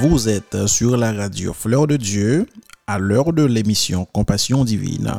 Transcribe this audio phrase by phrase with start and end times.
[0.00, 2.46] Vous êtes sur la radio Fleur de Dieu
[2.86, 5.12] à l'heure de l'émission Compassion Divine.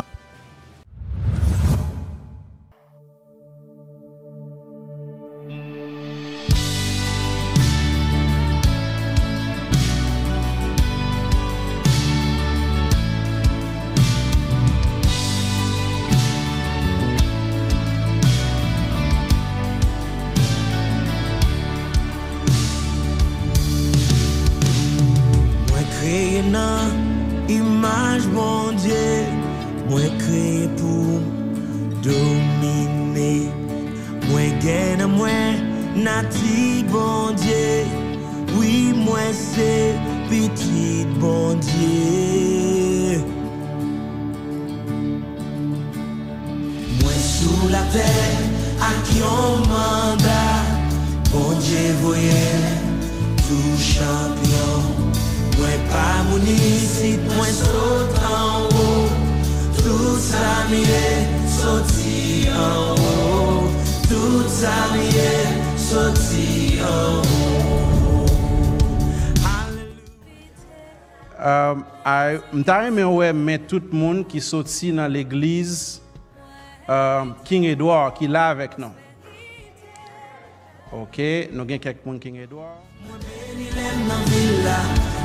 [81.80, 82.84] Kek moun King Edward.
[83.08, 84.76] Beni lem nan villa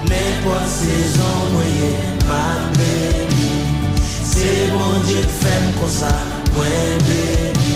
[0.06, 2.44] N'importe saison mwen ma
[2.78, 3.50] beni
[3.98, 6.14] Se bon Dieu fèm kon sa
[6.54, 7.74] mwen beni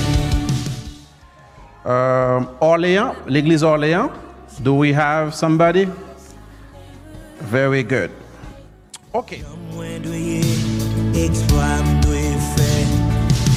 [1.82, 4.10] Um, Orléans, l'église Orléans.
[4.62, 5.88] Do we have somebody?
[7.40, 8.10] Very good.
[9.12, 9.32] Ok.
[9.74, 10.38] Mwen dweye,
[11.18, 12.20] eksploit m dwe
[12.52, 12.74] fè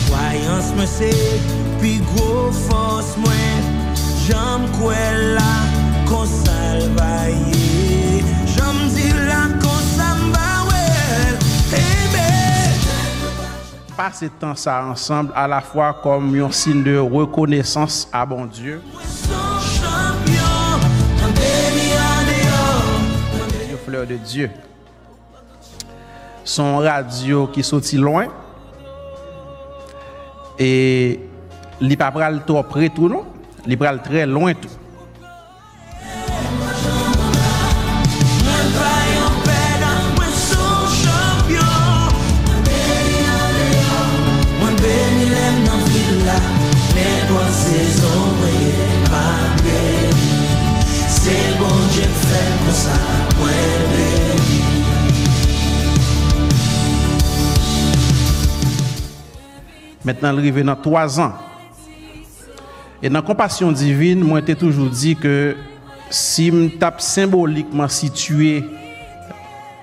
[0.08, 1.10] Kwayans mwen se,
[1.78, 3.68] pi gwo fos mwen
[4.26, 4.98] Jam kwe
[5.36, 5.52] la,
[6.10, 8.24] kon salvaye
[8.56, 11.38] Jam di la, kon samba wel
[11.78, 12.26] Ebe
[13.94, 18.82] Passe temps ça ensemble à la fois comme un signe de reconnaissance à bon Dieu.
[23.86, 24.50] Fleur de Dieu.
[26.44, 28.30] son radyo ki soti loin,
[30.60, 30.70] e
[31.82, 33.26] li pa pral to pretou nou,
[33.66, 34.83] li pral tre loin tou.
[60.06, 61.34] Maintenant, il arrive dans 3 ans.
[63.02, 65.56] Et dans compassion divine, moi, j'ai toujours dit que
[66.10, 68.64] si je tape symboliquement situé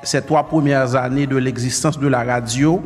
[0.03, 2.82] ces trois premières années de l'existence de la radio,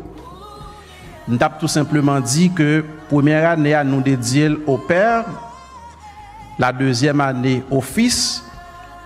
[1.28, 5.24] je tape tout simplement dit que première année à nous dédier au Père,
[6.58, 8.44] la deuxième année au Fils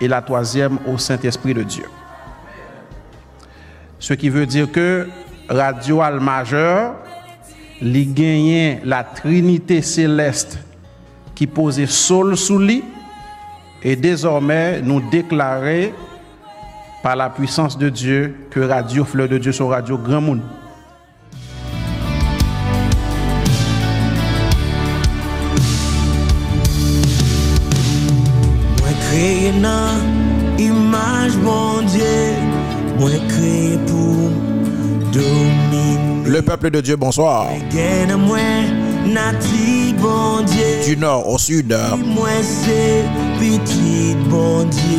[0.01, 1.85] et la troisième au Saint-Esprit de Dieu.
[3.99, 5.07] Ce qui veut dire que
[5.49, 6.95] Radio Al Majeur,
[7.81, 10.59] li la trinité céleste
[11.35, 12.83] qui posait sol sous lui
[13.81, 15.93] et désormais nous déclarer
[17.01, 20.41] par la puissance de Dieu que Radio Fleur de Dieu sont Radio Grand Monde.
[36.39, 37.47] Le peuple de Dieu, bonsoir.
[40.85, 41.67] Du nord au sud,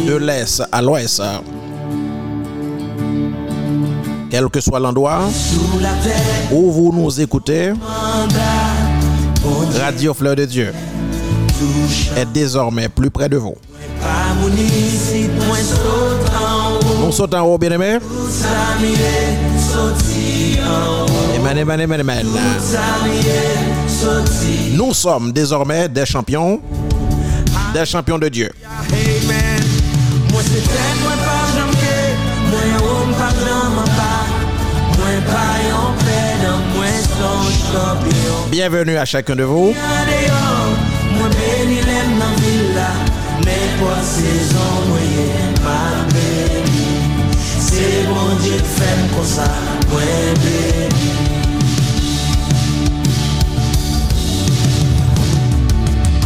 [0.06, 1.22] de l'est à l'ouest.
[4.28, 5.30] Quel que soit l'endroit
[6.52, 7.72] où vous nous écoutez,
[9.80, 10.74] Radio Fleur de Dieu
[12.18, 13.54] est désormais plus près de vous.
[17.00, 17.96] Nous sautons en haut, bien-aimés.
[24.72, 26.60] Nous sommes désormais des champions,
[27.74, 28.50] des champions de Dieu.
[38.50, 39.74] Bienvenue à chacun de vous.
[48.30, 49.46] Bon di fèm kon sa
[49.90, 51.08] mwen bebi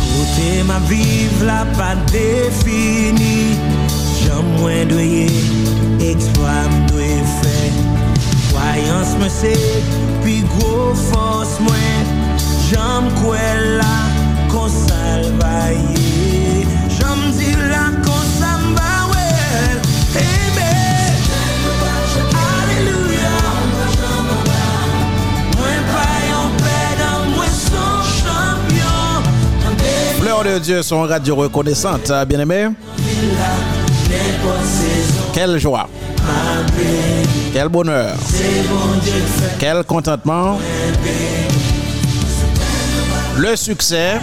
[0.02, 3.56] Kote ma viv la pa defini
[4.20, 5.24] Jom mwen doye,
[6.10, 7.72] eksploa mdoye fè.
[8.50, 9.56] Kwayans mwen se,
[10.20, 12.14] pi gwo fos mwen
[12.68, 13.48] Jom kwe
[13.80, 13.94] la
[14.52, 16.33] kon salvaye.
[30.44, 32.68] De Dieu, son radio reconnaissante, hein, bien-aimé.
[35.32, 35.88] Quelle joie,
[37.52, 38.14] quel bonheur,
[39.58, 40.58] quel contentement.
[43.36, 44.20] Le succès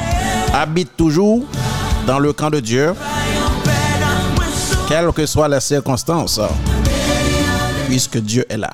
[0.54, 1.44] habite toujours
[2.06, 2.94] dans le camp de Dieu,
[4.88, 6.40] quelles que soient les circonstances,
[7.88, 8.72] puisque Dieu est là.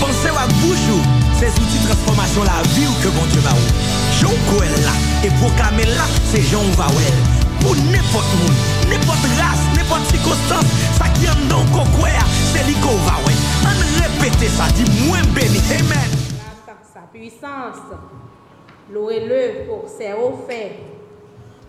[0.00, 1.00] Pensez à boujou,
[1.38, 3.66] ces outils de transformation la vie ou que bon Dieu va ou.
[4.20, 4.92] Jean Kouel là,
[5.24, 7.14] et proclamer là, c'est Jean Vawel.
[7.60, 8.58] Pour n'importe monde,
[8.90, 10.66] n'importe race, n'importe circonstance,
[10.98, 12.06] ça qui en donc au
[12.52, 13.34] c'est lui qu'on va ouais.
[13.62, 13.68] On
[14.02, 16.10] répète ça, dit moins béni, amen.
[16.92, 17.80] sa puissance.
[18.92, 20.93] Louez-le pour ses hauts faits.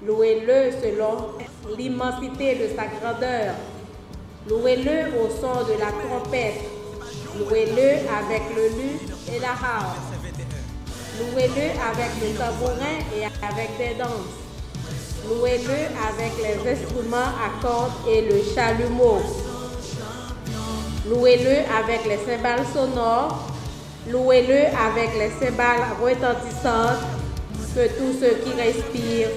[0.05, 1.29] Louez-le selon
[1.75, 3.55] l'immensité de sa grandeur.
[4.47, 6.61] Louez-le au son de la trompette.
[7.39, 9.97] Louez-le avec le luth et la harpe.
[11.19, 14.35] Louez-le avec le tambourin et avec des danses.
[15.27, 19.21] Louez-le avec les instruments à cordes et le chalumeau.
[21.09, 23.49] Louez-le avec les cymbales sonores.
[24.07, 27.01] Louez-le avec les cymbales retentissantes.
[27.73, 29.31] Que tous ceux qui respirent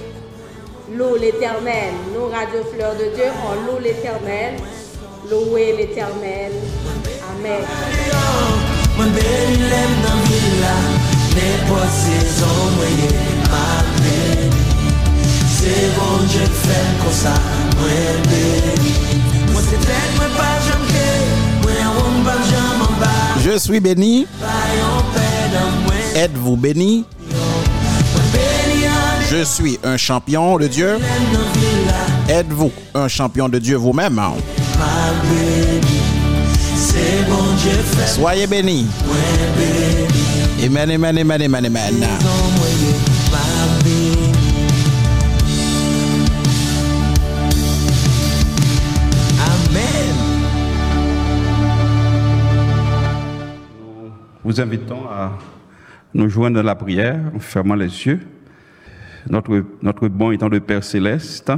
[0.97, 1.93] louent l'Éternel.
[2.13, 4.55] Nous, Radio Fleur de Dieu, on loue l'Éternel.
[5.29, 6.51] Louez l'Éternel.
[7.31, 7.63] Amen.
[15.59, 17.33] C'est bon Dieu fait comme ça,
[17.77, 18.93] mwen béni
[19.51, 21.07] Mwen se tête, mwen pa ke
[21.63, 23.11] Mwen wong pa an ba
[23.43, 24.25] Je suis béni,
[26.15, 27.05] êtes-vous béni?
[29.31, 30.97] Je suis un champion de Dieu.
[32.27, 34.19] Êtes-vous un champion de Dieu vous-même?
[38.07, 38.87] Soyez bénis.
[40.65, 42.07] Amen, amen, amen, amen, amen.
[49.37, 50.15] Amen
[54.43, 55.37] Vous invitons à
[56.15, 58.21] nous joindre dans la prière en fermant les yeux.
[59.27, 61.51] Notre, bon étant de Père céleste,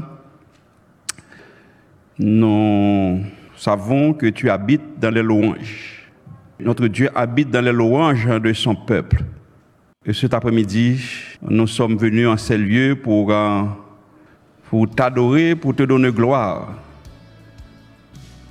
[2.18, 3.24] nous
[3.56, 6.10] savons que tu habites dans les louanges.
[6.60, 9.24] Notre Dieu habite dans les louanges de son peuple.
[10.06, 11.04] Et cet après-midi,
[11.42, 13.64] nous sommes venus en ces lieux pour, euh,
[14.96, 16.74] t'adorer, pour te donner gloire,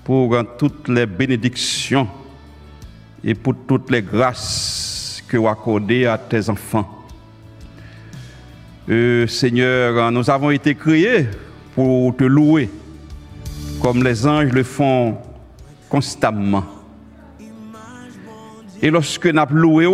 [0.05, 2.09] pour euh, toutes les bénédictions
[3.25, 7.00] et pour toutes les grâces que vous accordez à tes enfants.
[8.90, 11.26] Euh, Seigneur, nous avons été créés
[11.76, 12.68] pour te louer,
[13.80, 15.16] comme les anges le font
[15.88, 16.64] constamment.
[18.82, 19.87] Et lorsque nous loué,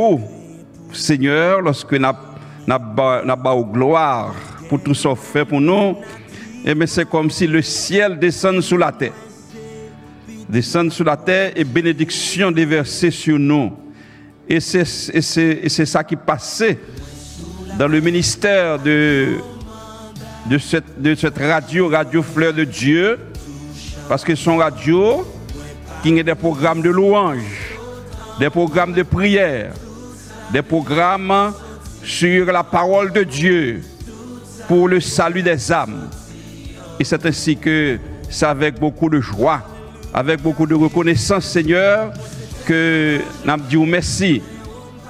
[0.93, 4.35] Seigneur, lorsque nous avons gloire
[4.71, 5.97] pour tout ce fait pour nous,
[6.65, 9.13] eh c'est comme si le ciel descend sous la terre
[10.49, 13.73] descendre sur la terre et bénédiction déversée sur nous.
[14.49, 16.79] Et c'est ça qui passait
[17.79, 19.37] dans le ministère de,
[20.47, 23.19] de, cette, de cette radio, Radio Fleur de Dieu,
[24.09, 25.27] parce que son radio,
[26.03, 27.77] qui a des programmes de louange,
[28.39, 29.73] des programmes de prière,
[30.53, 31.53] des programmes
[32.03, 33.83] sur la parole de Dieu
[34.69, 36.09] pour le salut des âmes.
[36.99, 37.99] Et c'est ainsi que
[38.31, 39.61] c'est avec beaucoup de joie,
[40.15, 42.13] avec beaucoup de reconnaissance, Seigneur,
[42.65, 44.43] que nous disons merci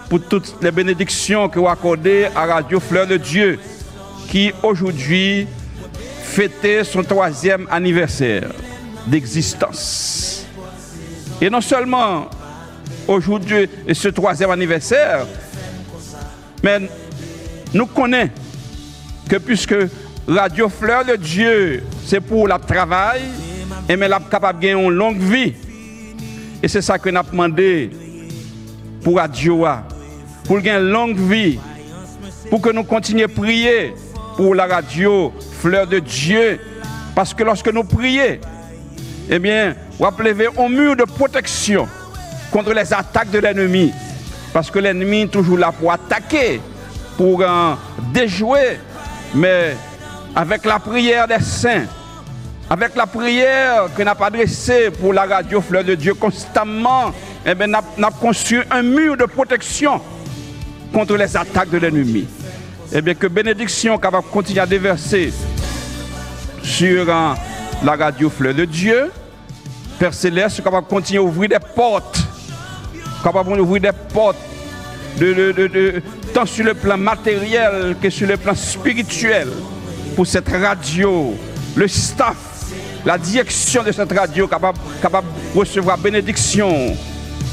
[0.09, 3.59] pour toutes les bénédictions que vous accordez à Radio Fleur de Dieu,
[4.29, 5.47] qui aujourd'hui
[6.23, 8.51] fêtait son troisième anniversaire
[9.07, 10.47] d'existence.
[11.41, 12.29] Et non seulement
[13.07, 15.27] aujourd'hui ce troisième anniversaire,
[16.63, 16.89] mais
[17.73, 18.33] nous connaissons
[19.29, 19.75] que puisque
[20.27, 23.23] Radio Fleur de Dieu, c'est pour le travail,
[23.89, 25.55] et mais la capable de gagner une longue vie.
[26.63, 27.91] Et c'est ça que nous avons demandé
[29.03, 29.65] pour Radio,
[30.47, 31.59] pour une longue vie,
[32.51, 33.95] pour que nous continuions à prier
[34.37, 36.61] pour la radio Fleur de Dieu.
[37.15, 38.39] Parce que lorsque nous prions,
[39.29, 41.89] eh bien, on va lever un mur de protection
[42.51, 43.93] contre les attaques de l'ennemi.
[44.53, 46.61] Parce que l'ennemi est toujours là pour attaquer,
[47.17, 47.75] pour euh,
[48.13, 48.79] déjouer.
[49.35, 49.77] Mais
[50.35, 51.87] avec la prière des saints,
[52.71, 57.13] avec la prière que nous avons adressée pour la radio Fleur de Dieu constamment,
[57.45, 60.01] eh bien, avons construit un mur de protection
[60.93, 62.27] contre les attaques de l'ennemi.
[62.93, 65.33] Eh bien, que bénédiction capable continuer à déverser
[66.63, 67.35] sur euh,
[67.85, 69.11] la radio Fleur de Dieu.
[69.99, 72.19] Père Céleste, capable de continuer à ouvrir des portes,
[73.25, 74.37] capable d'ouvrir des portes,
[75.19, 76.03] de, de- de- de-
[76.35, 79.49] tant sur le plan matériel que sur le plan spirituel,
[80.15, 81.35] pour cette radio,
[81.75, 82.37] le staff,
[83.07, 86.95] la direction de cette radio, capable, capable de recevoir bénédiction,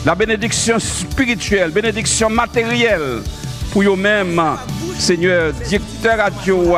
[0.05, 3.21] la bénédiction spirituelle, bénédiction matérielle,
[3.71, 4.41] pour eux-mêmes,
[4.99, 6.75] Seigneur, directeur radio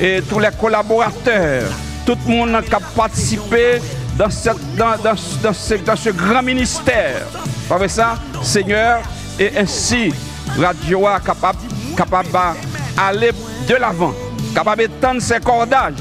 [0.00, 1.64] et tous les collaborateurs,
[2.06, 3.80] tout le monde qui a participé
[4.16, 7.26] dans, ce, grand ministère.
[7.68, 9.00] Vrai ça, Seigneur,
[9.38, 10.12] et ainsi,
[10.58, 11.58] radio est capable,
[11.96, 13.32] capable d'aller
[13.68, 14.14] de l'avant,
[14.54, 15.94] capable d'étendre ses cordages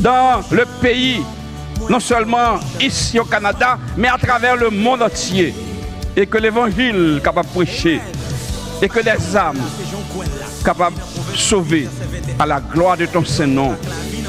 [0.00, 1.22] dans le pays,
[1.88, 5.54] non seulement ici au Canada, mais à travers le monde entier.
[6.16, 8.00] Et que l'évangile capable de prêcher,
[8.82, 9.60] et que les âmes
[10.64, 10.96] capables
[11.32, 11.88] de sauver
[12.38, 13.76] à la gloire de ton Saint-Nom,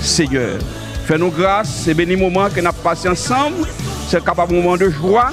[0.02, 0.58] Seigneur.
[1.06, 3.68] Fais-nous grâce, et béni moment que nous avons passé ensemble.
[4.08, 5.32] C'est capable moment de joie,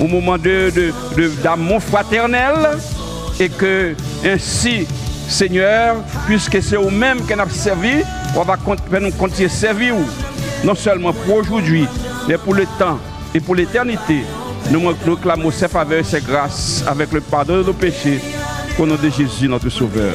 [0.00, 0.72] un moment de,
[1.16, 2.54] de- d'amour fraternel
[3.38, 3.94] et que
[4.24, 4.86] ainsi,
[5.28, 5.96] Seigneur,
[6.26, 8.02] puisque c'est au même qu'on a servi,
[8.36, 8.56] on va
[9.00, 9.94] nous continuer à servir,
[10.64, 11.86] non seulement pour aujourd'hui,
[12.28, 12.98] mais pour le temps
[13.34, 14.22] et pour l'éternité.
[14.70, 18.20] Nous nous clamons ses faveurs et ses grâces avec le pardon de nos péchés,
[18.78, 20.14] au nom de Jésus, notre Sauveur.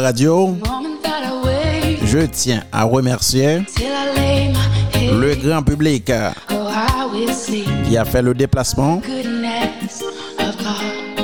[0.00, 0.54] la radio,
[2.04, 3.62] je tiens à remercier
[4.94, 6.12] le grand public
[6.50, 9.00] Oh, will sing qui a fait le déplacement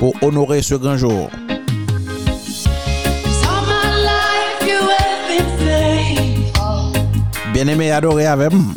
[0.00, 1.28] pour honorer ce grand jour.
[7.52, 8.72] Bien-aimé, adoré avec moi.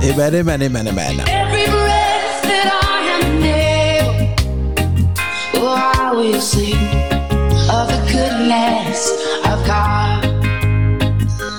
[0.00, 1.37] Amen, amen, amen, amen.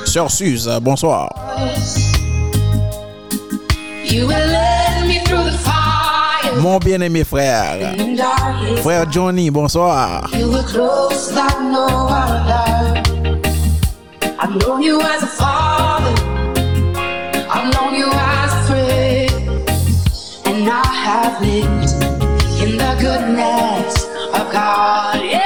[0.09, 1.29] Sœur Suze, bonsoir.
[6.57, 7.93] Mon bien-aimé frère,
[8.81, 10.27] frère Johnny, bonsoir.
[21.11, 21.89] I've lived
[22.63, 25.38] in the goodness of God.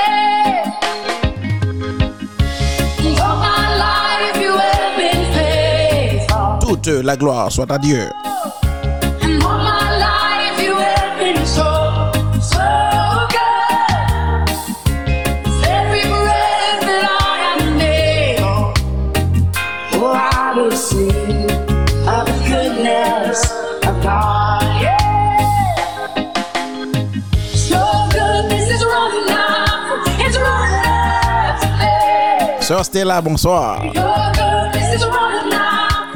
[28.84, 32.62] Running after, it's running after me.
[32.62, 33.80] Sœur Stella, bonsoir.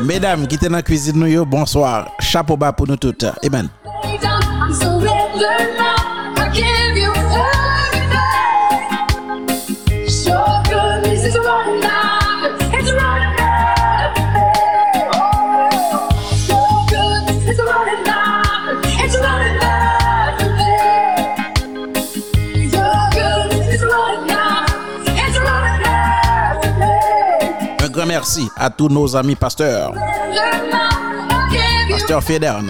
[0.08, 2.12] Mesdames qui étaient dans la cuisine, nous, bonsoir.
[2.20, 3.26] Chapeau bas pour nous toutes.
[3.46, 3.68] Amen.
[28.28, 29.94] Merci à tous nos amis pasteurs.
[31.90, 32.70] Pasteur Federn,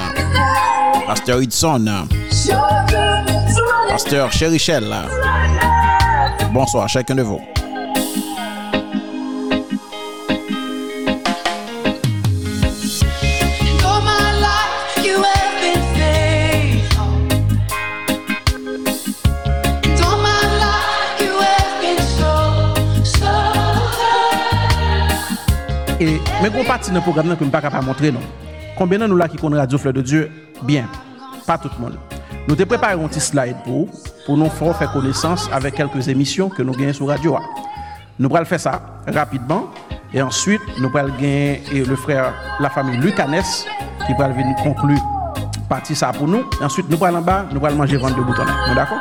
[1.07, 2.05] Pasteur Hudson,
[3.89, 4.95] Pasteur Chérichel.
[6.53, 7.41] Bonsoir à chacun de vous.
[26.47, 28.21] Mais gros partie dans le programme que je ne pas capable montrer non.
[28.77, 30.31] Combien de nous là qui connaissent Radio Fleur de Dieu?
[30.63, 30.87] Bien,
[31.45, 31.97] pas tout le monde.
[32.47, 33.89] Nous te préparé un petit slide pour
[34.25, 37.37] pour nous faire connaissance avec quelques émissions que nous gagnons sur radio.
[38.19, 39.69] Nous allons faire ça rapidement
[40.13, 43.43] et ensuite nous allons gagner et le frère la famille Lucanes
[44.05, 45.01] qui va venir conclure
[45.67, 48.21] partie ça pour nous et ensuite nous allons en bas, nous allons manger vendre de
[48.21, 48.45] boutons.
[48.69, 48.99] Nous d'accord?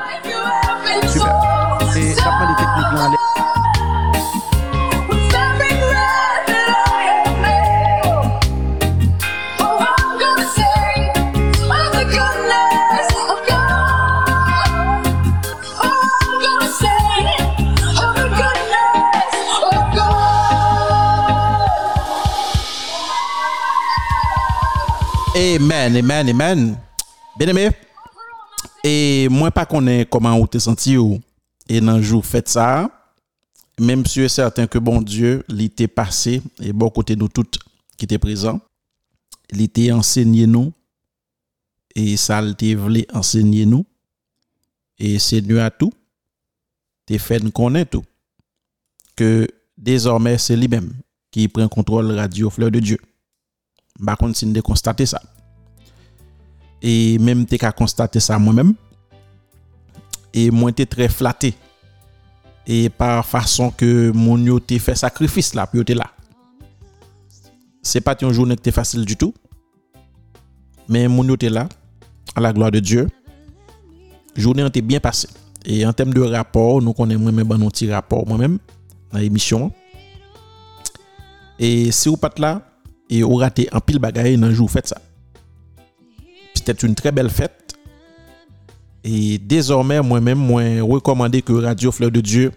[25.46, 26.76] Amen, amen, amen.
[27.38, 27.70] Bien aimé.
[28.82, 31.20] Et moi pas connais comment vous te senti ou
[31.68, 32.90] et dans jour fait ça.
[33.78, 37.60] Même si est certain que bon Dieu, il était passé et bon côté nous toutes
[37.96, 38.60] qui étaient présents.
[39.52, 40.72] Il était enseigné nous
[41.94, 43.86] et ça il était voulu enseigner nous
[44.98, 45.92] et Seigneur à tout.
[47.06, 48.04] T'es fait nous connaître tout
[49.14, 49.46] que
[49.78, 50.92] désormais c'est lui-même
[51.30, 52.98] qui prend contrôle radio Fleur de Dieu.
[54.04, 55.22] Par contre, si de constater ça.
[56.82, 58.74] E menm te ka konstate sa mwen menm.
[60.36, 61.54] E mwen te tre flate.
[62.66, 66.08] E par fason ke moun yo te fe sakrifis la pi yo te la.
[67.86, 69.34] Se pati yon jounen ki te fasil du tout.
[70.90, 71.68] Men moun yo te la.
[72.34, 73.06] A la gloa de Diyo.
[74.36, 75.30] Jounen te bien pase.
[75.66, 78.58] E an tem de rapor, nou konen mwen men ban nou ti rapor mwen men.
[79.14, 79.70] Nan emisyon.
[81.56, 82.58] E se ou pat la.
[83.06, 85.00] E ou rate an pil bagay nan jou fèt sa.
[86.66, 87.74] c'était une très belle fête.
[89.04, 92.52] Et désormais, moi-même, moi, recommandé que Radio Fleur de Dieu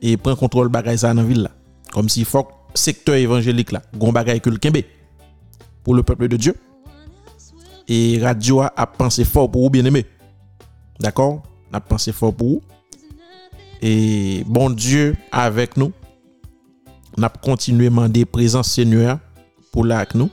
[0.00, 1.50] et prend contrôle bagaille ça dans ville là.
[1.92, 4.82] Comme si faut secteur évangélique là, gon bagaille que le Kembe
[5.82, 6.54] pour le peuple de Dieu.
[7.88, 10.04] Et Radio a, pensé fort pour vous, bien-aimé.
[11.00, 11.42] D'accord
[11.72, 12.62] N'a pensé fort pour vous.
[13.82, 15.92] Et bon Dieu avec nous.
[17.16, 19.18] N'a continué à demander présence Seigneur
[19.72, 20.30] pour là avec nous.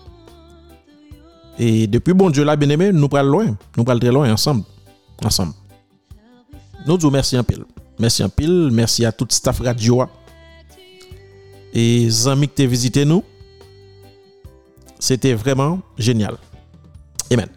[1.57, 3.45] Et depuis bon Dieu là, bien aimé, nous prenons loin.
[3.77, 4.63] Nous prenons très loin ensemble.
[5.23, 5.53] Ensemble.
[6.85, 7.63] Nous disons merci en pile.
[7.97, 8.69] Merci en pile.
[8.71, 10.03] Merci à tout staff radio.
[11.73, 13.23] Et amis qui t'ont visité nous.
[14.99, 16.37] C'était vraiment génial.
[17.31, 17.49] Amen.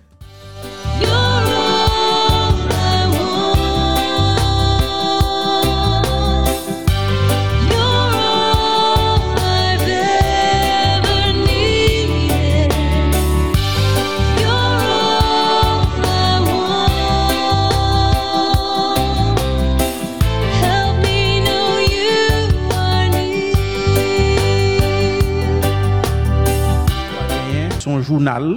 [28.01, 28.57] Journal.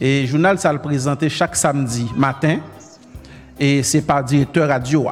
[0.00, 2.58] Et journal, ça le présentait chaque samedi matin.
[3.58, 5.08] Et c'est par directeur radio.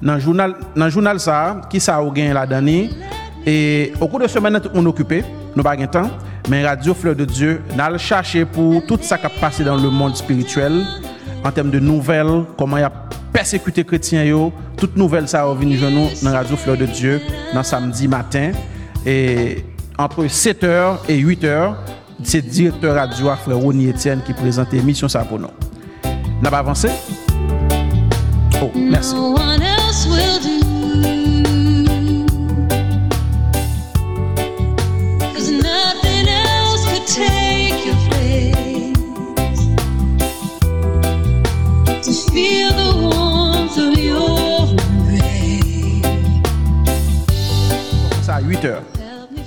[0.00, 2.90] Dans journal, dans journal ça, qui ça a gagné la dernière.
[3.46, 6.10] Et au cours de semaine, on occupé, nous pas de temps.
[6.48, 9.90] Mais Radio Fleur de Dieu, nous chercher pour tout ça qui a passé dans le
[9.90, 10.82] monde spirituel,
[11.44, 12.92] en termes de nouvelles, comment il a
[13.32, 17.20] persécuté chrétiens, yo, toutes nouvelles ça va venir nous dans Radio Fleur de Dieu,
[17.52, 18.52] dans samedi matin.
[19.04, 19.64] Et
[19.98, 21.74] entre 7h et 8h,
[22.22, 25.48] c'est directeur radio frère Ronnie Etienne qui présente l'émission ça pour nous.
[26.42, 26.88] N'a pas avancé?
[28.62, 29.14] Oh, merci.
[29.14, 30.58] No one else will do.
[48.22, 48.82] Ça à 8 heures.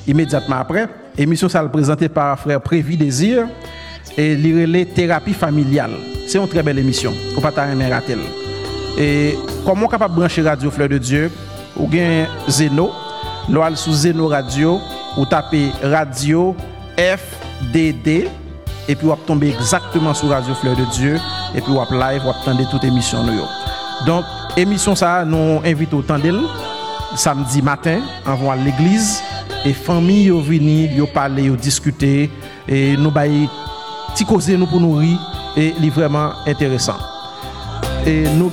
[0.07, 3.47] Immédiatement après, émission ça le présentée par frère Prévi Désir
[4.17, 5.91] et l'irélé thérapie familiale.
[6.27, 7.13] C'est une très belle émission.
[7.35, 8.17] Faut pas t'arrêter rater.
[8.97, 11.31] Et comment capable brancher radio Fleur de Dieu
[11.77, 12.91] ou bien Zeno,
[13.49, 14.79] l'oal sous Zeno Radio
[15.17, 16.55] ou taper radio
[16.97, 18.27] FDD
[18.87, 21.17] et puis vous tomber exactement sur Radio Fleur de Dieu
[21.55, 24.05] et puis vous live, vous attendez toute émission nous.
[24.05, 24.25] Donc
[24.57, 26.41] émission ça nous invite au temps d'elle
[27.15, 29.21] samedi matin avant l'église
[29.65, 32.29] et famille yo vini, yo parler, yo discuter
[32.67, 33.47] et nous bailler
[34.11, 35.19] petit causer nous pour nous rire
[35.55, 36.97] et li vraiment intéressant.
[38.05, 38.51] Et nous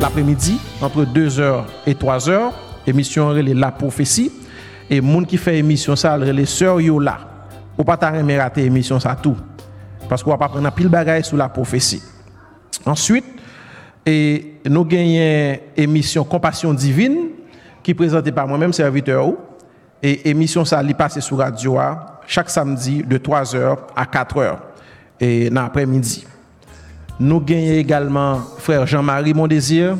[0.00, 2.50] l'après-midi, entre 2h et 3h,
[2.86, 4.32] émission relé La Prophétie.
[4.88, 7.18] Et moun qui fait émission ça, les sœurs yo là.
[7.78, 9.36] Ou pas ta remer rater émission ça tout.
[10.08, 12.02] Parce qu'on va pas prendre un pile bagaille sur la prophétie.
[12.84, 13.24] Ensuite,
[14.06, 17.28] et nous gagnons émission Compassion Divine
[17.82, 19.32] qui est présentée par moi-même, serviteur.
[20.02, 24.56] Et émission ça, li passe sur radio a, chaque samedi de 3h à 4h
[25.20, 26.24] et dans l'après-midi.
[27.18, 29.96] Nous gagnons également frère Jean-Marie Mondésir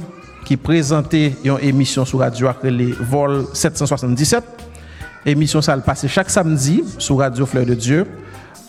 [0.46, 4.42] qui présentait une émission sur radio les vol 777.
[5.26, 8.06] Émission ça le passe chaque samedi sur Radio Fleur de Dieu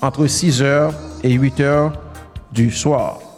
[0.02, 0.92] entre 6h
[1.24, 1.92] et 8h
[2.52, 3.31] du soir.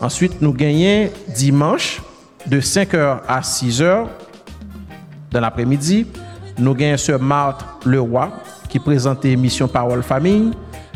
[0.00, 2.02] Ensuite, nous gagnons dimanche
[2.46, 4.06] de 5h à 6h
[5.30, 6.06] dans l'après-midi.
[6.58, 8.30] Nous gagnons ce Marthe Leroy
[8.68, 10.50] qui présente l'émission Parole Famille.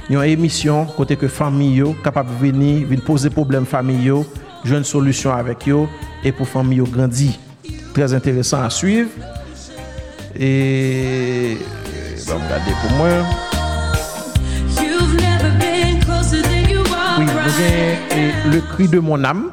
[0.08, 4.26] Une émission côté que famille capable de venir, venir poser problème familiaux,
[4.64, 5.86] jouer une solution avec eux
[6.24, 7.32] et pour famille grandir.
[7.94, 9.08] Très intéressant à suivre.
[10.38, 11.56] Et
[12.26, 13.49] bon, regardez pour moi.
[18.46, 19.50] Le Cri de mon âme.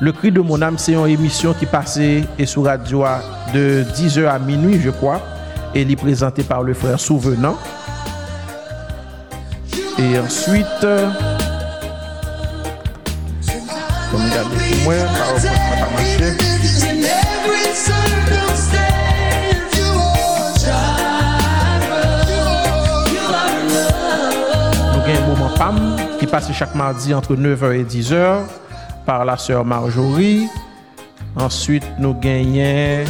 [0.00, 3.04] Le Cri de mon âme, c'est une émission qui passait et sur radio
[3.52, 5.20] de 10h à minuit, je crois.
[5.74, 7.56] Et elle est présentée par le frère Souvenant.
[9.98, 10.86] Et ensuite,
[25.60, 28.40] un qui passe chaque mardi entre 9h et 10h
[29.06, 30.48] par la sœur Marjorie.
[31.36, 33.04] Ensuite, nous gagnons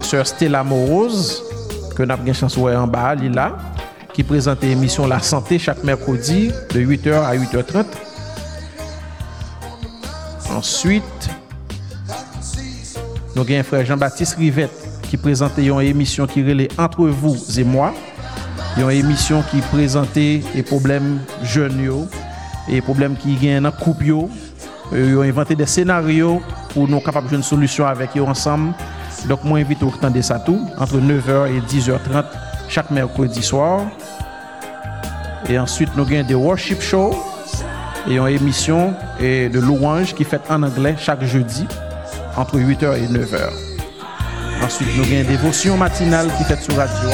[0.00, 1.42] sœur Stella Morose,
[1.94, 3.56] que nous avons chance en bas, là,
[4.14, 7.84] qui présente l'émission La Santé chaque mercredi de 8h à 8h30.
[10.50, 11.30] Ensuite,
[13.36, 17.92] nous avons frère Jean-Baptiste Rivette qui présente une émission qui relait Entre vous et moi.
[18.76, 21.80] Une émission qui présentait les problèmes jeunes
[22.68, 24.30] et les problèmes qui gagnent dans couple yo.
[24.92, 26.40] Euh, Ils ont inventé des scénarios
[26.72, 28.72] pour nous capables de une solution avec eux ensemble.
[29.28, 32.24] Donc moi invite au temps de ça tout entre 9h et 10h30
[32.68, 33.82] chaque mercredi soir.
[35.48, 37.16] Et ensuite nous gagnons des worship shows
[38.08, 41.66] et une émission de louange qui fait en anglais chaque jeudi
[42.36, 43.68] entre 8h et 9h.
[44.62, 47.10] Ensuite, nous avons une dévotion matinale qui fait sur radio.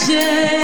[0.00, 0.61] Divine.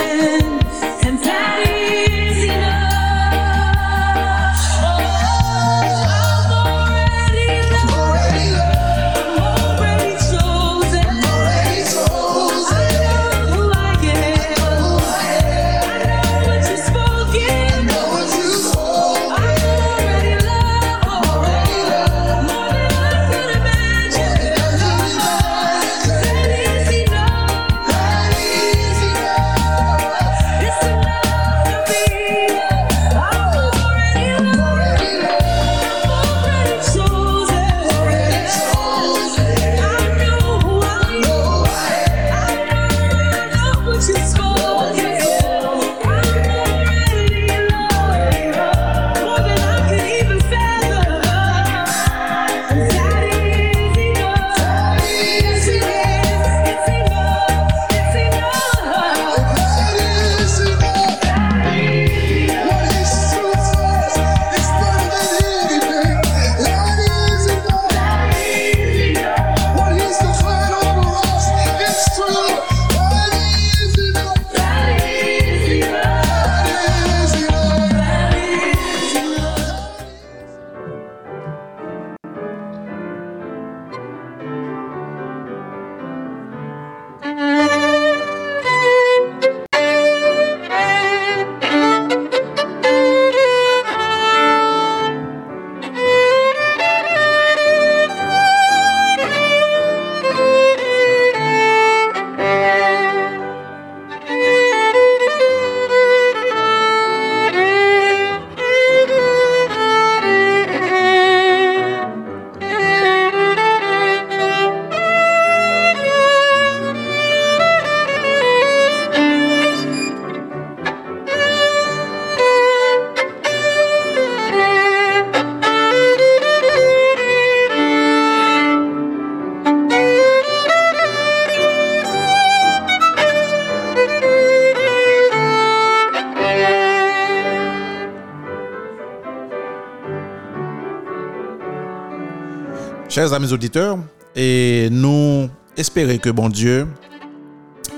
[143.18, 143.98] Chers amis auditeurs,
[144.36, 146.86] et nous espérons que bon Dieu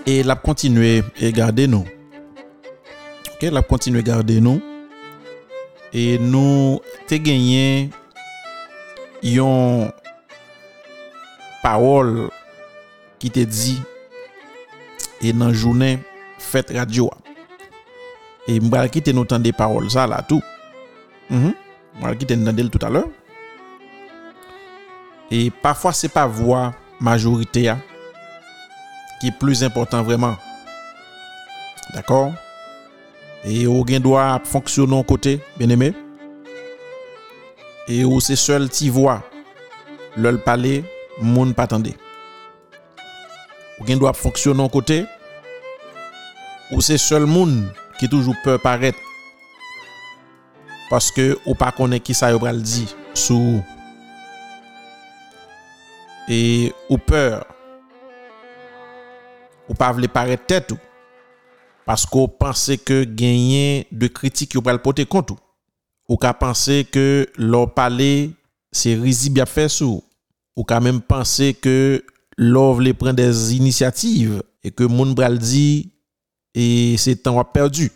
[0.07, 0.35] et l'a
[1.21, 1.85] et garder nous.
[3.35, 4.63] OK, l'a continuer garder nous.
[5.93, 7.91] Et nous te gagné
[9.23, 9.93] yon
[11.63, 12.31] parole
[13.19, 13.79] qui te dit
[15.21, 15.99] et dans journée
[16.39, 17.11] fête radio.
[18.49, 20.41] Et m'bral qui te nous des paroles ça là tout.
[21.29, 21.53] Mhm.
[21.99, 23.11] M'bral qui te nous tout à l'heure.
[25.31, 27.79] E pafwa se pa vwa majorite ya
[29.21, 30.35] ki plus important vreman.
[31.95, 32.33] D'akor?
[33.45, 35.93] E ou gen dwa ap fonksyonnon kote, ben eme.
[37.91, 39.21] E ou se sol ti vwa,
[40.21, 40.81] lol pale,
[41.21, 41.95] moun patande.
[43.79, 45.03] Ou gen dwa ap fonksyonnon kote,
[46.71, 47.63] ou se sol moun
[48.01, 48.97] ki toujou pe paret.
[50.91, 53.80] Paske ou pa konen ki sa yo pral di sou ou.
[56.29, 57.47] E ou peur.
[59.71, 60.81] Ou pa vle pare tèt ou.
[61.87, 65.41] Paske ou panse ke genyen de kritik yo pral pote kont ou.
[66.11, 68.31] Ou ka panse ke lor pale
[68.75, 70.03] se rizib ya fè sou.
[70.59, 72.03] Ou ka menm panse ke
[72.37, 74.41] lor vle pren des inisiativ.
[74.61, 75.89] E ke moun pral di
[76.53, 77.89] e se tan wap perdu.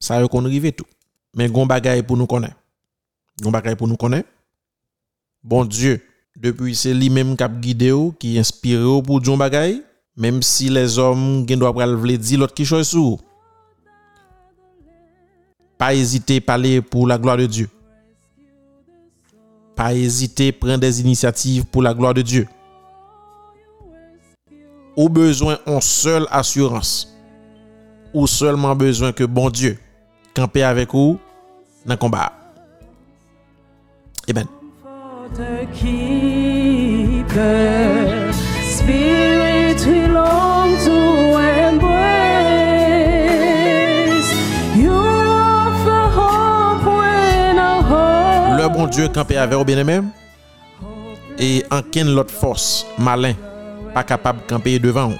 [0.00, 0.88] Sa yo kon rive tou.
[1.36, 2.54] Men goun bagay pou nou konen.
[3.38, 4.24] Goun bagay pou nou konen.
[5.44, 6.00] Bon Diyo.
[6.38, 9.80] Depi se li menm kap gide ou ki inspire ou pou djon bagay,
[10.14, 13.16] menm si les om gen do ap pral vle di lot ki choy sou.
[15.78, 17.70] Pa ezite pale pou la gloa de Diyo.
[19.78, 22.46] Pa ezite pren des inisiativ pou la gloa de Diyo.
[24.98, 27.06] Ou bezwen on sol asurans.
[28.10, 29.74] Ou solman bezwen ke bon Diyo.
[30.38, 31.18] Kampe avek ou
[31.86, 32.30] nan komba.
[34.26, 34.57] Eben.
[48.56, 50.00] Le bon Dieu campé avec au bien-aimé
[51.38, 53.34] et en qu'une l'autre force malin
[53.94, 55.18] pas capable de camper devant vous.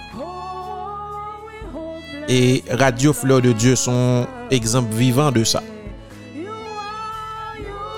[2.29, 5.63] et Radio Fleur de Dieu sont exemple vivant de ça.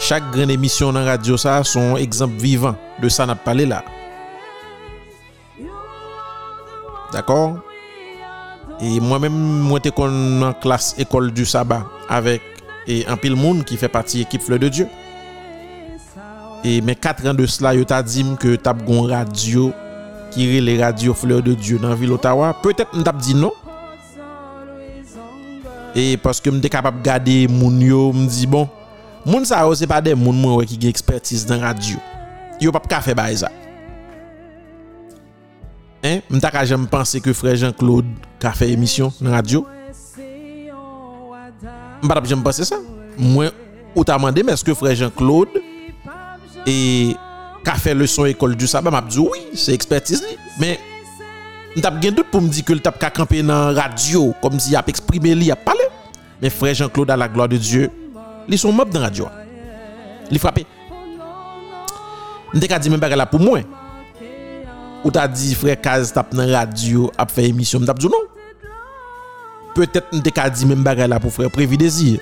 [0.00, 3.82] Chak gran emisyon nan radyo sa son ekzamp vivan de sa nap pale la.
[7.12, 7.58] D'akor?
[8.80, 9.36] E mwen men
[9.66, 12.40] mwen te kon nan klas ekol du saba avek
[12.88, 14.88] e an pil moun ki fe pati ekip Fleur de Dieu.
[16.64, 19.68] E men 4 an de sla yo ta dim ke tap gon radyo
[20.32, 22.54] kire le radyo Fleur de Dieu nan vil Ottawa.
[22.64, 23.52] Petet m tap di non.
[25.92, 28.79] E paske m de kapap gade moun yo m di bon.
[29.24, 32.00] Moun sa yo se pa de moun mwen wè ki gen ekspertise nan radyo.
[32.60, 33.50] Yo pap ka fe bay za.
[36.00, 36.22] Hein?
[36.32, 38.08] Mta ka jem pense ke frè Jean-Claude
[38.40, 39.66] ka fe emisyon nan radyo.
[42.00, 42.80] Mpa tap jem pense sa.
[43.20, 43.52] Mwen
[43.92, 45.60] ou ta mande mè eske frè Jean-Claude
[46.64, 46.78] e
[47.66, 48.80] ka fe leson ekol du sa.
[48.80, 50.40] Mpa map di oui, se ekspertise li.
[50.56, 50.80] Men
[51.76, 54.88] mtap gen dout pou mdi ke l tap ka kampe nan radyo kom si ap
[54.88, 55.92] eksprime li ap pale.
[56.40, 57.99] Men frè Jean-Claude a la gloa de Diyo
[58.50, 59.46] li son mop dan radyo a.
[60.30, 60.66] Li frape.
[62.54, 63.66] Nte ka di men bagala pou mwen.
[65.04, 68.26] Ou ta di fre kaz tap nan radyo ap fe emisyon mdap djou nou.
[69.76, 72.16] Petet nte ka di men bagala pou fre Previ Desi.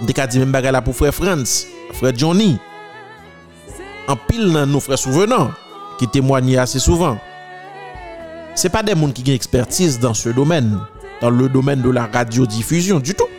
[0.00, 1.62] Nte ka di men bagala pou fre Frans,
[2.00, 2.56] fre Johnny.
[4.08, 5.52] An pil nan nou fre souvenan
[6.00, 7.20] ki temwanyi ase souvan.
[8.56, 10.72] Se pa de moun ki gen ekspertise dan se domen.
[11.20, 13.35] Dan le domen de la radyodifuzyon du tout.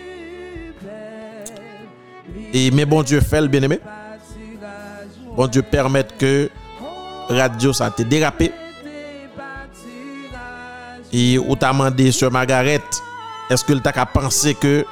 [2.53, 3.79] Et mais bon Dieu fait le bien aimé.
[5.35, 6.49] Bon Dieu permette que
[7.29, 8.51] radio ça te dérapé.
[11.13, 12.81] Et ou t'a demandé sur Margaret,
[13.49, 14.85] est-ce que tu as pensé que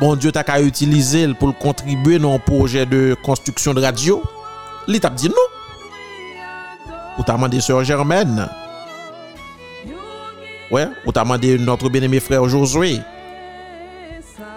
[0.00, 4.22] bon Dieu t'a qu'à utiliser pour contribuer dans un projet de construction de radio,
[4.88, 5.34] il t'a dit non.
[7.18, 8.48] Ou t'a demandé sœur Germaine?
[10.70, 13.00] Ouais, ou t'a demandé notre bien-aimé frère Josué?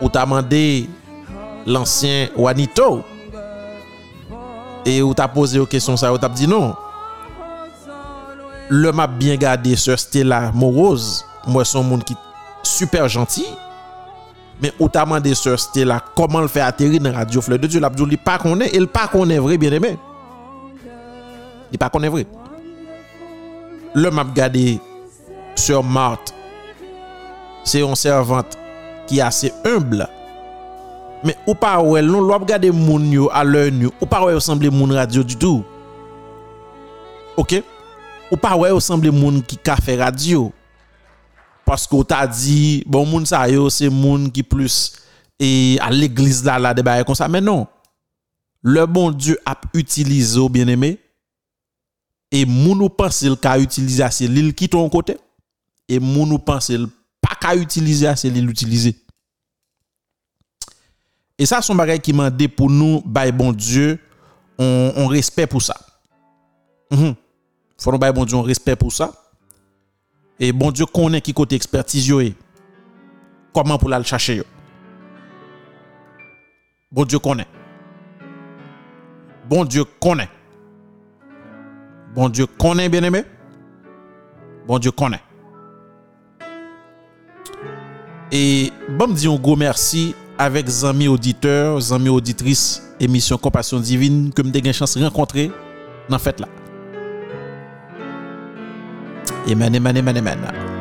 [0.02, 0.88] Ou t'a demandé
[1.66, 3.04] l'ancien Juanito.
[4.86, 6.76] Et vous t'as posé aux questions, ça, vous t'as dit non.
[8.70, 11.26] Le m'a bien gardé sur Stella Morose.
[11.48, 12.18] Moi, c'est un monde qui est
[12.64, 13.46] super gentil.
[14.62, 17.68] Mais vous t'as demandé sur Stella comment le faire atterrir dans la radio Fleur de
[17.68, 17.80] Dieu.
[17.80, 19.98] L'abdou, il pas qu'on est, il pas qu'on est vrai, bien aimé.
[21.72, 22.26] Il pas qu'on est vrai.
[23.94, 24.80] Le m'a gardé
[25.56, 26.34] sur Marthe.
[27.64, 28.58] C'est une servante
[29.08, 30.08] qui est assez humble
[31.26, 33.94] Men ou pa wèl nou lop gade moun yo a lèr nou.
[33.98, 35.64] Ou pa wèl osemble moun radyo du tou.
[37.42, 37.58] Ok?
[38.30, 40.52] Ou pa wèl osemble moun ki ka fè radyo.
[41.66, 45.00] Paske ou ta di, bon moun sa yo se moun ki plus
[45.42, 47.28] e a l'eglise la la debaye kon sa.
[47.32, 47.66] Men non.
[48.62, 50.94] Le bon Dieu ap utilize ou bien eme.
[52.34, 55.18] E moun ou panse l ka utilize ase li l ki ton kote.
[55.90, 56.86] E moun ou panse l
[57.22, 58.94] pa ka utilize ase li l utilize.
[61.38, 64.00] Et ça, son bagay qui m'a dit pour nous, bay bon Dieu,
[64.58, 65.76] on, on respect pour ça.
[67.78, 69.12] Faut nous bon Dieu, on respect pour ça.
[70.40, 72.14] Et bon Dieu connaît qui côté expertise.
[73.54, 74.44] Comment pour la le chercher.
[76.92, 77.48] Bon Dieu connaît.
[79.50, 80.30] Bon Dieu connaît.
[82.14, 83.24] Bon Dieu connaît, bien aimé.
[84.66, 85.22] Bon Dieu connaît.
[88.32, 94.32] Et bon me dit un gros merci avec amis auditeurs, amis auditrices, émission Compassion Divine
[94.34, 95.52] que me une chance de rencontrer
[96.10, 96.48] dans fête là.
[99.50, 100.75] Amen, amen, amen, amen.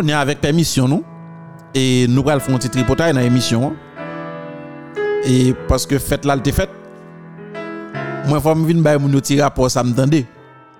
[0.00, 1.04] konye avèk permisyon nou,
[1.76, 3.74] e nou pral foun ti tripotay nan emisyon,
[5.28, 6.72] e paske fèt lal te fèt,
[8.30, 10.24] mwen fòm vin bay moun yo ti rapor sa mdande,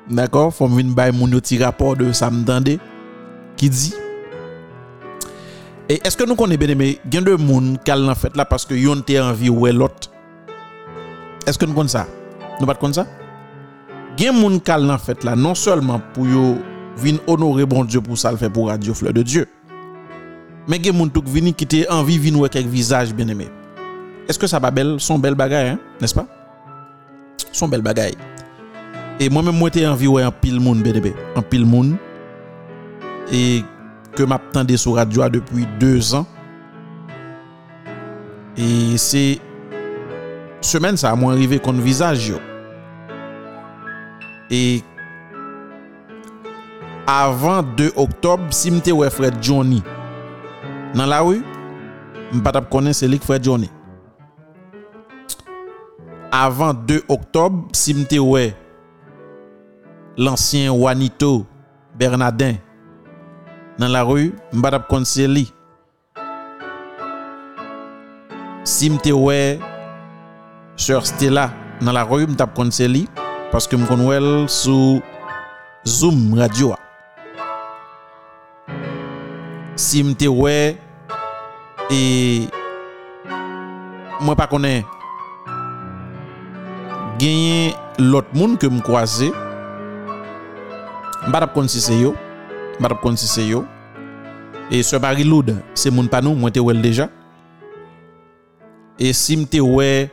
[0.08, 2.78] d'akor, fòm vin bay moun yo ti rapor de sa mdande,
[3.60, 3.92] ki di,
[5.90, 9.20] e eske nou konye beneme, gen de moun kal nan fèt la paske yon te
[9.20, 10.08] anvi wè e lot,
[11.50, 12.06] eske nou konye sa?
[12.56, 13.08] Nou bat konye sa?
[14.16, 16.54] Gen moun kal nan fèt la, non seulement pou yo
[16.96, 19.46] vin honorer bon Dieu pour ça le fait pour Radio Fleur de Dieu.
[20.68, 23.48] Mais gen moun touk vini quitter envie vin wè quelques visage bien-aimé.
[24.28, 26.26] Est-ce que ça pas belle son belle bagaille hein, n'est-ce pas
[27.52, 28.14] Son belle bagaille.
[29.18, 31.96] Et moi-même moi t'ai envie wè en pile moun bien-aimé, en pile moun
[33.32, 33.64] et
[34.14, 36.26] que m'attendais sur radio depuis deux ans.
[38.56, 39.38] Et c'est
[40.60, 42.36] semaine ça a moins arrivé qu'on visage yo.
[44.50, 44.82] Et
[47.10, 49.82] avan 2 oktob si mte wè Fred Johnny.
[50.94, 51.40] Nan la wè,
[52.30, 53.66] m patap konen selik Fred Johnny.
[56.30, 58.44] Avan 2 oktob si mte wè
[60.20, 61.46] lansyen Juanito
[61.98, 62.60] Bernardin.
[63.80, 65.50] Nan la wè, m patap konen selik.
[68.62, 69.40] Si mte wè
[70.80, 71.50] Sœur Stella
[71.80, 72.86] nan la rue, je tape contre
[73.50, 75.00] Paske m kon wèl sou
[75.84, 76.76] Zoom radio
[79.80, 80.76] si mte wè
[81.88, 82.00] e
[84.20, 84.84] mwen pa konen
[87.20, 89.30] genye lot moun ke m kwaze
[91.24, 93.64] m batap kon si se yo m batap kon si se yo
[94.68, 97.08] e se bari loud se moun panou mwen te wèl deja.
[99.00, 100.10] E si mte wè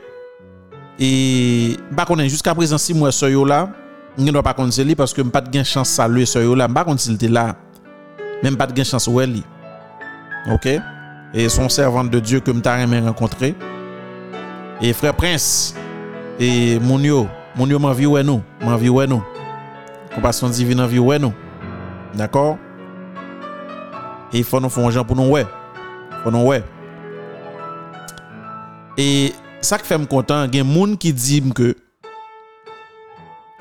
[0.96, 1.10] e
[1.92, 3.66] ba konen jiska prezant si mwen se yo la
[4.16, 6.72] mwen do pa kon se li paske m pat gen chans salwe se yo la
[6.72, 7.50] m ba kon si lte la
[8.40, 9.44] men m pat gen chans wè li.
[10.50, 10.68] OK?
[11.34, 13.54] Et son servante de Dieu que m'ta aimé rencontrer.
[14.80, 15.74] Et frère Prince.
[16.38, 17.26] Et mon yo.
[17.56, 19.22] Mon yo m'envie ouais nous m'envie ouais nous
[20.14, 21.32] compassion divine envie ouais nous
[22.14, 22.56] d'accord?
[24.32, 25.44] Et il faut nous faire un gens pour nous ouais.
[26.22, 26.62] Pour nous ouais.
[28.96, 31.74] Et ça qui fait me content il y a des gens qui disent que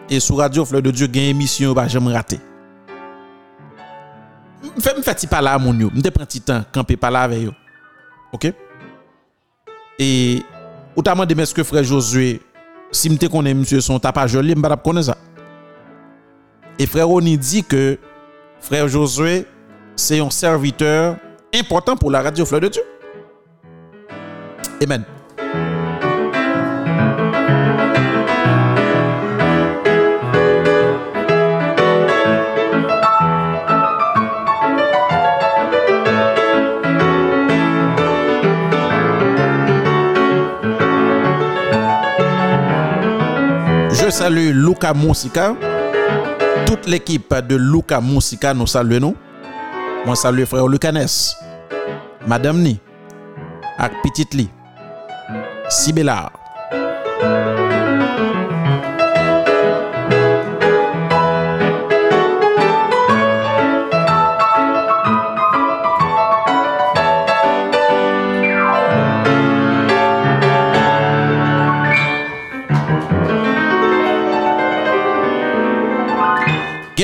[0.10, 2.40] et sur radio Fleur de Dieu il y a une émission bah j'aime rater
[4.80, 5.90] fais me faire pas là mon yo.
[5.94, 7.52] Me prend petit temps camper pas là avec yo.
[8.32, 8.54] OK?
[10.00, 10.44] Et
[10.96, 12.42] ou t'a demandé est-ce que frère Josué
[12.92, 15.18] si me connais monsieur son t'a pas joli me pas connaître ça
[16.80, 17.98] et frère Oni dit que
[18.60, 19.46] frère Josué
[19.96, 21.18] c'est un serviteur
[21.54, 22.84] important pour la radio Fleur de Dieu.
[24.84, 25.04] Amen.
[44.18, 45.56] salue Luca Monsika.
[46.66, 49.16] Toute l'équipe de Luca Monsika nous salue nous.
[50.08, 51.36] Moi salue frère Lucanes,
[52.26, 52.80] Madame Ni,
[53.78, 54.50] ak Petit Li,
[55.70, 56.32] Sibela.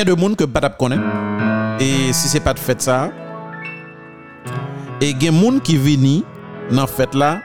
[0.03, 1.01] gen de moun ke patap konen.
[1.81, 3.07] E si se pat fèt sa,
[5.01, 6.21] e gen moun ki vini
[6.73, 7.37] nan fèt la,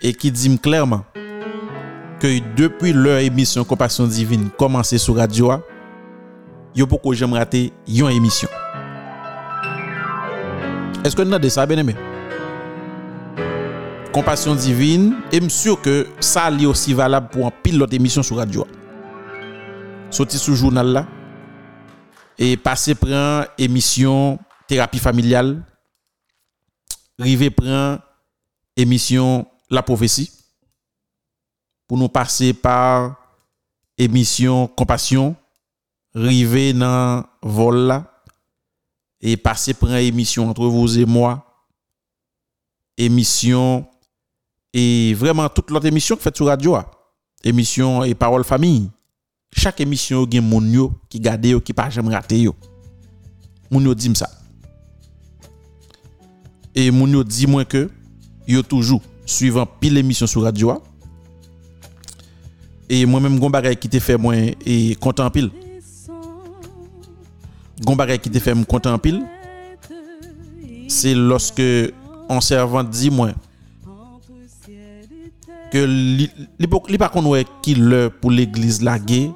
[0.00, 1.04] e ki dim klèrman,
[2.22, 5.60] ke depi lèr emisyon Kompasyon Divine komanse sou radyo a,
[6.76, 8.50] yo pou ko jem rate yon emisyon.
[11.06, 11.94] Eske nou nan de sa ben eme?
[14.16, 18.40] Kompasyon Divine, e msur ke sa li osi valab pou an pil lot emisyon sou
[18.40, 18.74] radyo a.
[20.14, 21.04] Soti sou jounal la,
[22.38, 24.36] E pase pren emisyon
[24.70, 25.56] terapi familial.
[27.18, 27.98] Rive pren
[28.78, 29.42] emisyon
[29.74, 30.28] la profesi.
[31.90, 33.16] Pou nou pase par
[33.98, 35.34] emisyon kompasyon.
[36.14, 38.04] Rive nan vol la.
[39.18, 41.40] E pase pren emisyon entre vous et moi.
[42.94, 43.82] Emisyon.
[44.70, 46.84] E vreman tout lot emisyon ki fet sou radio a.
[47.42, 48.86] Emisyon e parol fami.
[49.56, 52.54] Chak emisyon yo gen moun yo ki gade yo ki pa jem rate yo.
[53.70, 54.28] Moun yo di msa.
[56.74, 57.86] E moun yo di mwen ke
[58.48, 60.78] yo toujou suivan pil emisyon sou radyo a.
[62.88, 65.50] E mwen menm goun bagay ki te fe mwen e kontan pil.
[67.82, 69.22] Goun bagay ki te fe mwen kontan pil.
[70.88, 71.92] Se loske
[72.28, 73.36] an servant di mwen
[75.70, 75.84] que
[76.58, 79.30] l'époque li pas qu'on ouais qui l'heure pour l'église laguer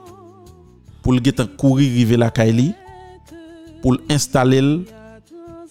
[1.03, 2.75] pour le guetan courir river la Kaili
[3.83, 4.85] pour l'installer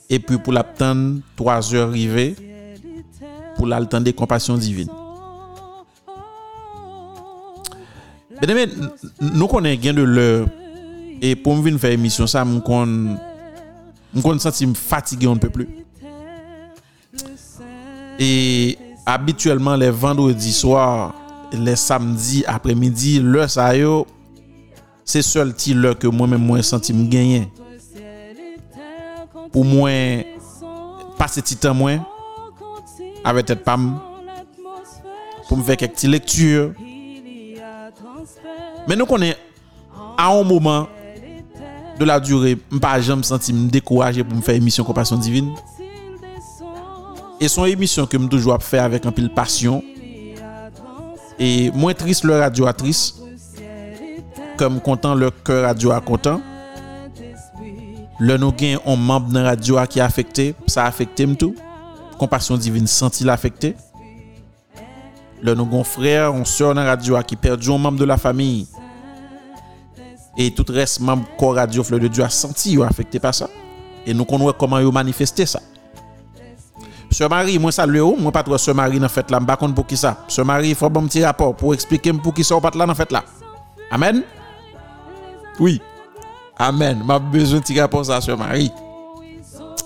[0.10, 2.36] et puis pour l'attendre 3 heures river
[3.56, 4.90] pour l'attendre compassion divine.
[8.42, 8.66] Bien
[9.20, 10.48] nous connaissons gain de l'heure
[11.22, 15.36] et pour me venir faire émission ça me qu'on me qu'on senti me fatigué on
[15.36, 15.70] ne peut plus.
[18.20, 21.14] Et habituellement les vendredis soirs,
[21.52, 24.06] les samedis après-midi, l'heure ça yo,
[25.04, 27.52] c'est seul ti l'heure que moi-même moi senti me gagner.
[29.52, 29.90] Pour moi
[31.18, 31.92] passer petit temps moi
[33.24, 34.00] avec tête pam
[35.48, 36.74] pour me faire quelques lectures.
[38.88, 39.36] Mais nous connaît
[40.18, 40.88] à un moment
[42.00, 45.54] de la durée, je pas jamais senti me décourager pour me faire émission compassion divine.
[47.42, 49.80] E son emisyon ke m toujwa ap fè avèk an pil pasyon.
[51.42, 53.16] E mwen tris lè radyo a tris.
[54.60, 56.38] Kèm kontan lè kè radyo a kontan.
[58.22, 60.52] Lè nou gen yon mamb nan radyo a ki afekte.
[60.70, 61.58] Sa afekte m tou.
[62.22, 63.74] Kompasyon divin senti l'afekte.
[65.42, 68.22] Lè nou gen frèr, yon sèr nan radyo a ki perdi yon mamb de la
[68.22, 68.70] famiye.
[70.38, 73.50] E tout res mamb ko radyo flè de Diyo a senti yon afekte pa sa.
[74.06, 75.66] E nou konwe koman yon manifeste sa.
[77.12, 79.76] Sœur Marie, moi salue ou, moi pas trop Sœur Marie dans fête là, m'pa contre
[79.76, 80.24] pour qui ça.
[80.30, 82.96] Sœur Marie, faut bon petit rapport pour expliquer pour qui ça ou pas là dans
[82.96, 83.24] fête là.
[83.92, 84.24] Amen?
[85.60, 85.82] Oui.
[86.58, 87.04] Amen.
[87.06, 88.72] M'a besoin petit rapport ça Sœur Marie.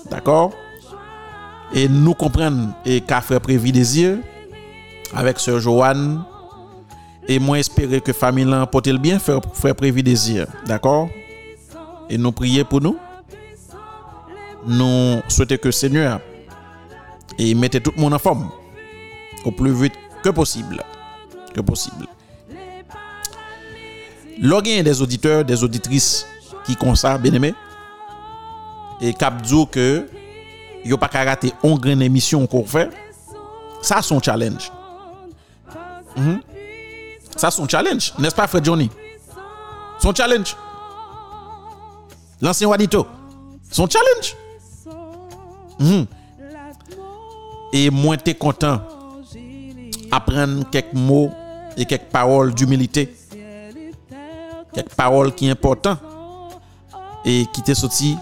[0.10, 0.52] D'accord?
[1.74, 4.18] Et nous comprenons et qu'a frère Prévi Désir
[5.14, 6.24] avec Sœur Joanne
[7.28, 10.46] et moi espérer que famille là porte le bien frère, frère Prévi Désir.
[10.68, 11.10] D'accord?
[12.08, 12.98] Et nous prier pour nous.
[14.68, 16.20] Nous souhaitons que Seigneur
[17.38, 18.50] et mettez tout le monde en forme
[19.44, 20.84] au plus vite que possible.
[21.54, 22.08] Que possible.
[24.40, 26.26] Lorsqu'il des auditeurs, des auditrices
[26.66, 27.54] qui ça, bien aimé,
[29.02, 30.08] et cap dit que
[30.84, 32.90] yo pas rater une grande émission qu'on fait,
[33.82, 34.72] ça son challenge.
[36.18, 36.42] Mhm.
[37.36, 38.90] Ça son challenge, n'est-ce pas Fred Johnny?
[40.02, 40.56] Son challenge.
[42.42, 43.08] L'ancien Wadito.
[43.72, 44.36] Son challenge.
[45.80, 46.06] Mhm.
[47.78, 48.80] Et moi, t'es content
[50.10, 51.30] apprendre quelques mots
[51.76, 53.14] et quelques paroles d'humilité.
[54.74, 56.00] Quelques paroles qui sont importantes
[57.26, 58.16] et qui t'est sorti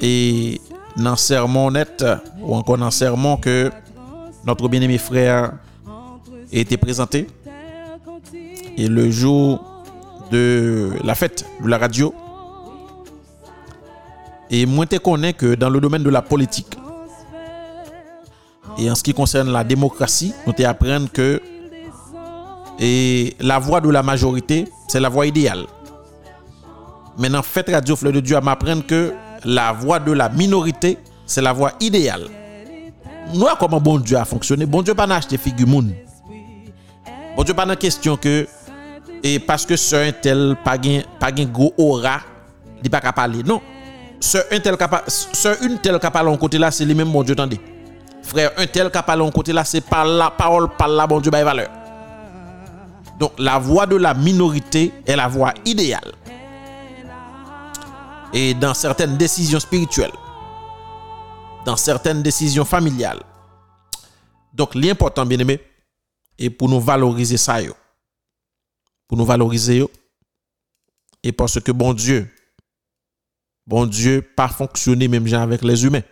[0.00, 0.60] et
[0.96, 2.04] dans sermon net
[2.40, 3.72] ou encore dans sermon que
[4.46, 5.54] notre bien-aimé frère
[6.52, 7.26] été présenté.
[8.76, 9.82] Et le jour
[10.30, 12.14] de la fête de la radio,
[14.52, 16.76] et moi, te connais que dans le domaine de la politique,
[18.80, 21.40] et en ce qui concerne la démocratie, nous te apprendre que
[22.78, 25.66] et la voix de la majorité, c'est la voix idéale.
[27.18, 29.12] Maintenant, fête Radio Fleur de Dieu à m'apprendre que
[29.44, 32.26] la voix de la minorité, c'est la voix idéale.
[33.34, 35.92] Nous, comment bon Dieu a fonctionné, bon Dieu pas acheté figure moun.
[37.36, 38.46] Bon Dieu pas dans question que
[39.22, 42.20] et parce que sœur un tel pas gen pas gen gros aura,
[42.82, 43.42] il pas capable parler.
[43.46, 43.60] Non.
[44.18, 44.76] Sœur un tel
[45.06, 45.98] sœur une telle
[46.40, 47.60] côté là, c'est lui même bon Dieu tendez.
[48.30, 51.32] Frère un tel capable en côté là, c'est par la parole par la bon Dieu
[51.32, 51.68] valeur.
[53.18, 56.12] Donc la voix de la minorité est la voix idéale.
[58.32, 60.12] Et dans certaines décisions spirituelles,
[61.66, 63.20] dans certaines décisions familiales.
[64.52, 65.60] Donc l'important bien aimé
[66.38, 67.74] est pour nous valoriser ça yo.
[69.08, 69.90] Pour nous valoriser yo.
[71.24, 72.30] Et parce que bon Dieu
[73.66, 76.02] bon Dieu pas fonctionner même avec les humains.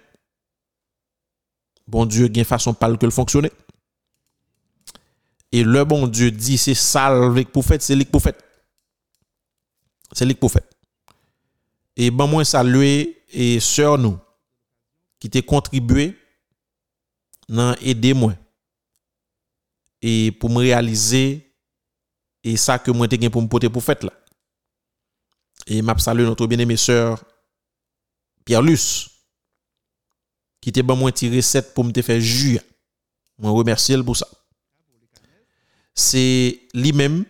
[1.88, 3.50] bon Dieu gagne façon pâle que le fonctionner.
[5.50, 8.44] Et le bon Dieu dit c'est ça le prophète, c'est le prophète.
[10.12, 10.70] C'est le prophète.
[11.96, 14.18] Et ben moi saluer et sœur nous
[15.18, 16.16] qui t'ont contribué
[17.48, 18.34] dans aider moi
[20.00, 21.52] et pour me réaliser
[22.44, 24.12] et ça que moi t'ai pour me porter pour fête là.
[25.66, 27.22] Et m'a salué notre bien-aimé sœur
[28.44, 29.17] Pierre Luce
[30.68, 32.60] qui t'ai ben moi tiré recette pour me te faire jus.
[33.38, 34.28] Moi remercie pour ça.
[35.94, 37.24] C'est lui-même.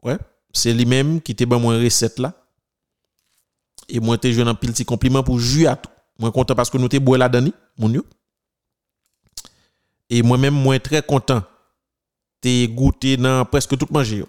[0.00, 0.16] Ouais.
[0.52, 2.32] C'est lui-même qui te ban moi recette là.
[3.88, 5.90] Et moi te joué un petit compliment pour jouer à tout.
[6.16, 8.06] Moi content parce que nous te boire la dani mon yo.
[10.08, 11.42] Et moi-même moi très content.
[12.40, 14.24] Te goûté dans presque tout manger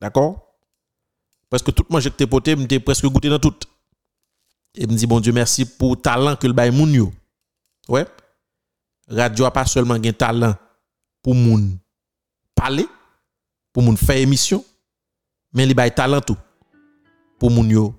[0.00, 0.60] d'accord?
[1.50, 3.52] Presque tout manger que t'es poté m'te presque goûté dans tout
[4.74, 7.12] et me dit bon Dieu merci pour talent que le bail moun yo
[7.88, 8.06] ouais
[9.08, 10.54] radio a pas seulement un talent
[11.22, 11.78] pour moun
[12.54, 12.86] parler,
[13.72, 14.64] pour moun faire émission,
[15.52, 16.36] mais il a talent tout
[17.38, 17.92] pour moun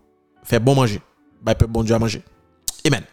[0.43, 1.01] faire bon manger,
[1.41, 2.23] bay bon Dieu à manger.
[2.85, 3.03] Amen.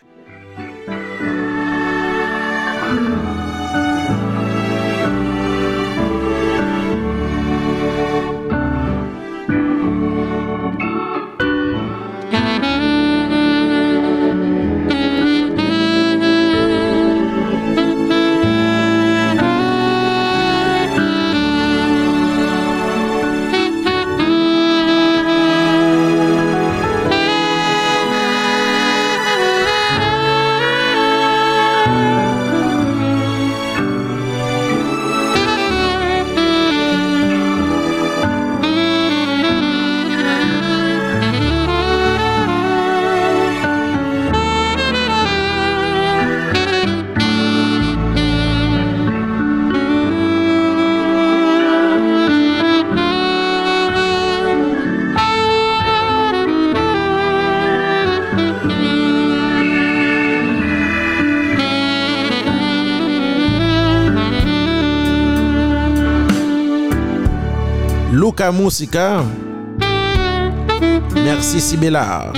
[71.15, 72.33] Merci Sibella.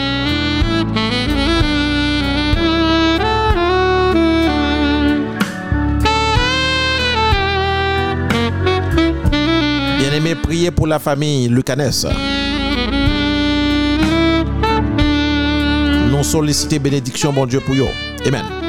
[9.99, 12.07] Bien-aimé, priez pour la famille Lucanès.
[16.11, 17.89] Nous solliciter bénédiction, bon Dieu, pour eux.
[18.27, 18.64] Amen.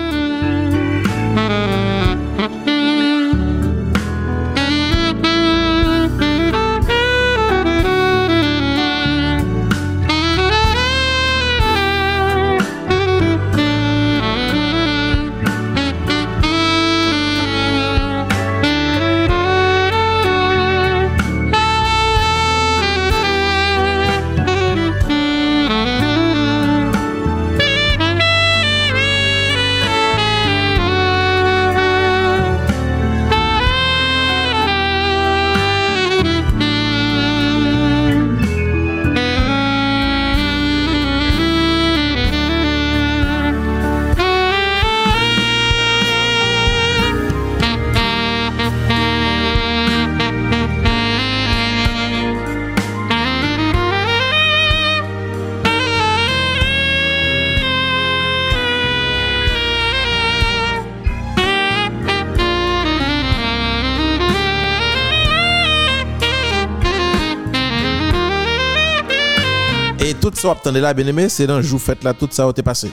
[70.45, 72.61] so ap tande la ben eme, se nan jou fèt la tout sa ou te
[72.61, 72.91] pase.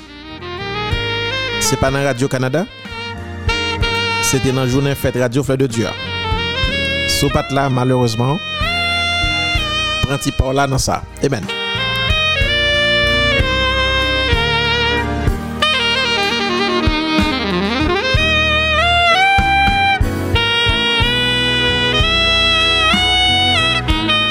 [1.61, 2.65] Se pa nan Radio Kanada,
[4.25, 5.91] se te nan jounen fèt Radio Fleur de Dieu.
[7.13, 8.39] Sou pat la malheureusement,
[10.07, 11.03] pranti pa ou la nan sa.
[11.21, 11.45] Amen.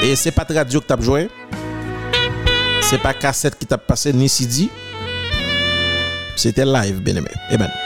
[0.02, 1.28] E se pat radio ki tap jwè,
[2.92, 4.68] C'est pas cassette qui t'a passé ni CD.
[6.36, 7.30] C'était live, bien aimé.
[7.50, 7.62] Amen.
[7.62, 7.81] Amen.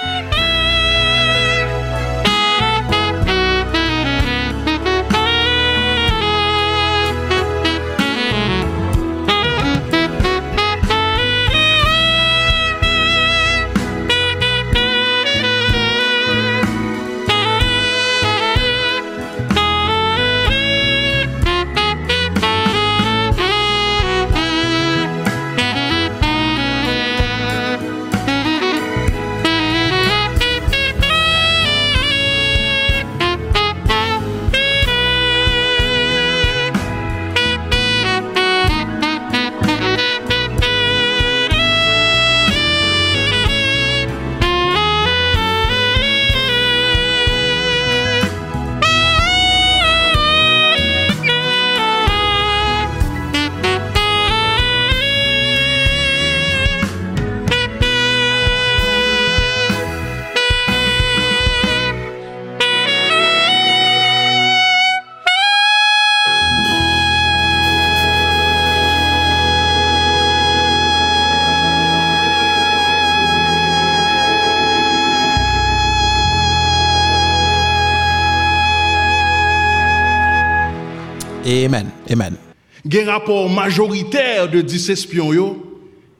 [83.25, 85.57] Rapport majoritaire de 10 espions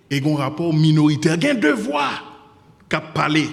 [0.10, 2.10] et gen rapport minoritaire, gen deux voix
[2.90, 3.46] kap pale.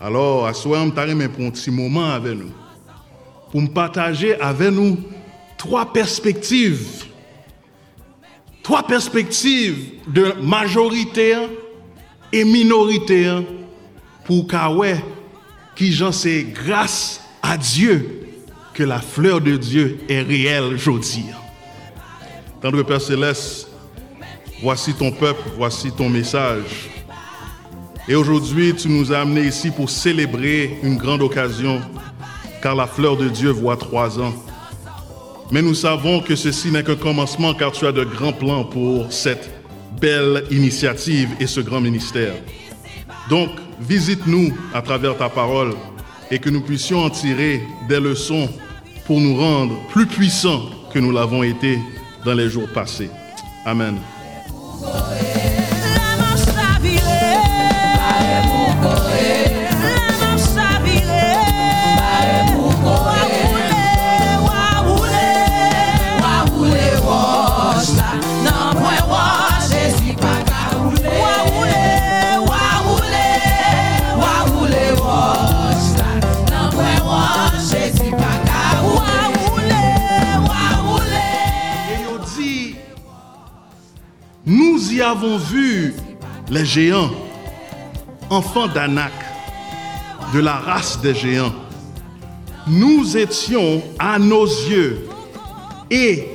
[0.00, 2.52] Alors, aswa m tare men pou un petit moment avec nous,
[3.50, 4.96] pour me partager avec nous
[5.58, 7.04] trois perspectives.
[8.62, 11.48] Trois perspectives de majoritaire
[12.32, 13.42] et minoritaire
[14.24, 14.94] pour Kawé
[15.74, 18.20] qui j'en sais grâce à Dieu
[18.72, 21.24] que la fleur de Dieu est réelle aujourd'hui.
[22.64, 23.68] Tendre Père Céleste,
[24.62, 26.88] voici ton peuple, voici ton message.
[28.08, 31.82] Et aujourd'hui, tu nous as amenés ici pour célébrer une grande occasion,
[32.62, 34.32] car la fleur de Dieu voit trois ans.
[35.50, 39.12] Mais nous savons que ceci n'est qu'un commencement, car tu as de grands plans pour
[39.12, 39.50] cette
[40.00, 42.32] belle initiative et ce grand ministère.
[43.28, 45.74] Donc, visite-nous à travers ta parole
[46.30, 48.48] et que nous puissions en tirer des leçons
[49.04, 50.62] pour nous rendre plus puissants
[50.94, 51.78] que nous l'avons été
[52.24, 53.10] dans les jours passés.
[53.64, 53.98] Amen.
[85.00, 85.94] Avons vu
[86.50, 87.10] les géants,
[88.30, 89.12] enfants d'Anak,
[90.32, 91.54] de la race des géants.
[92.66, 95.08] Nous étions à nos yeux
[95.90, 96.28] et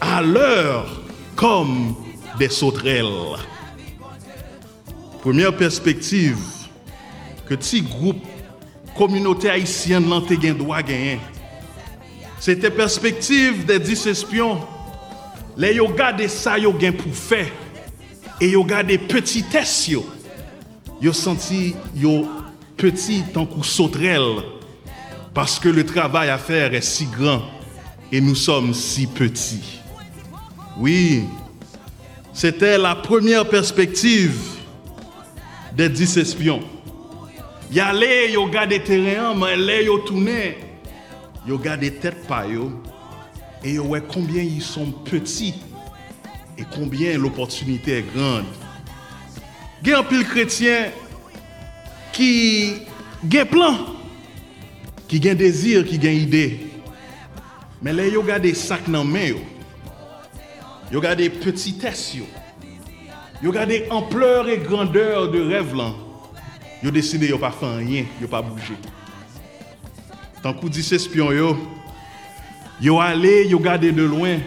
[0.00, 1.00] à l'heure
[1.36, 1.94] comme
[2.38, 3.38] des sauterelles.
[5.22, 6.38] Première perspective
[7.46, 8.24] que petit groupe
[8.96, 11.18] communauté haïtienne lan te droit gagner.
[12.38, 14.60] C'était perspective des 10 espions.
[15.56, 16.56] Les yo gade ça
[16.98, 17.50] pour faire
[18.40, 20.04] et yo gade petitesse yo.
[21.00, 22.28] Yo senti yo
[22.76, 24.42] petit tant coup sauterelle
[25.32, 27.42] parce que le travail à faire est si grand
[28.12, 29.80] et nous sommes si petits.
[30.78, 31.24] Oui,
[32.32, 34.36] c'était la première perspective
[35.76, 36.62] des 10 espions.
[37.72, 40.58] Y ale yo gade terrain, mais les yo tourné,
[41.46, 45.54] yo gade tête pa et yo ouais combien ils sont petits
[46.58, 48.44] et combien l'opportunité est grande.
[49.82, 50.90] Gen un pile chrétien
[52.12, 52.74] qui
[53.28, 53.76] gen plan,
[55.08, 56.60] qui gen désir, qui gen idée.
[57.82, 59.42] Mais les yo gade sac nan men yo.
[60.90, 62.24] Yo gade petitesse yo.
[63.42, 65.92] Yo gade ampleur et grandeur de rêve là.
[66.82, 68.76] Yo décidé yo pas faire rien, yo pas bouger.
[70.42, 71.58] Tant coup 10 espions yo,
[72.80, 74.38] yo allé, yo gardé de loin.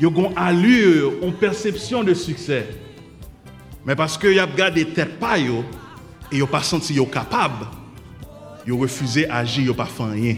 [0.00, 2.66] Yo gon allure, on perception de succès.
[3.84, 5.52] Mais parce yo a gardé tête pas et
[6.32, 7.66] yo pas senti yo capable,
[8.66, 10.36] yo refusé agir, yo pas fait rien.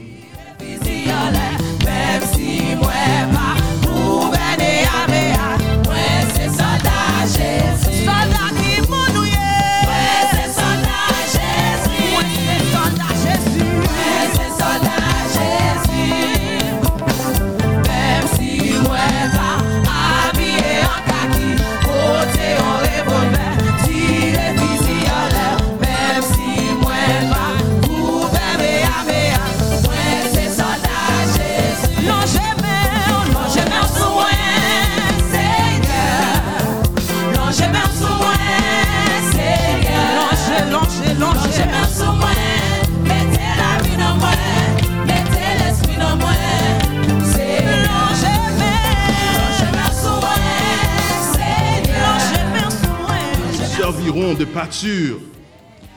[54.34, 55.18] De pâture.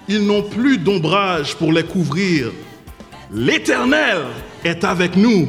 [0.07, 2.51] Ils n'ont plus d'ombrage pour les couvrir.
[3.31, 4.23] L'Éternel
[4.63, 5.47] est avec nous.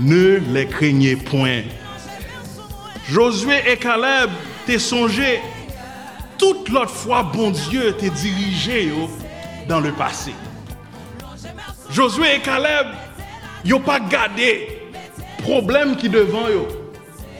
[0.00, 1.62] Ne les craignez point.
[3.10, 4.30] Josué et Caleb
[4.66, 5.40] t'es songé.
[6.36, 9.10] Toute l'autre fois, bon Dieu t'est dirigé yo,
[9.68, 10.32] dans le passé.
[11.90, 12.86] Josué et Caleb,
[13.64, 14.78] yo pas gardé
[15.42, 16.77] problème qui devant yo.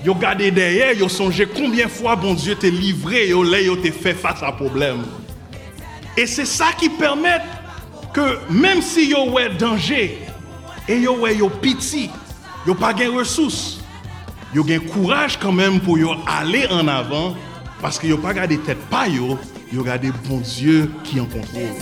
[0.04, 3.58] Yo gardé derrière, yo songé combien de fois bon Dieu t'est livré yo là
[4.02, 5.04] fait face à problème.
[6.16, 7.40] Et c'est ça qui permet
[8.14, 10.18] que même si yo ouais danger
[10.88, 12.10] et yo ouais yo piti,
[12.66, 13.80] yo pas gain ressources,
[14.54, 17.34] yo gain courage quand même pour aller en avant
[17.82, 19.36] parce que yo pas gardé tête pas yo,
[19.72, 21.74] yo gardé bon Dieu qui en contrôle.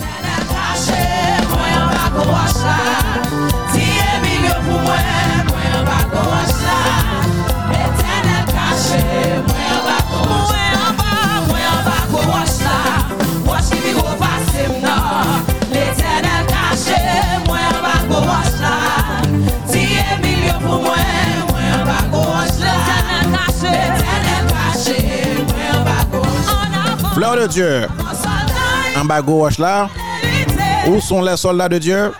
[27.13, 27.87] Fleur de Dieu,
[28.95, 29.89] en bas gauche là,
[30.87, 32.11] où sont les soldats de Dieu?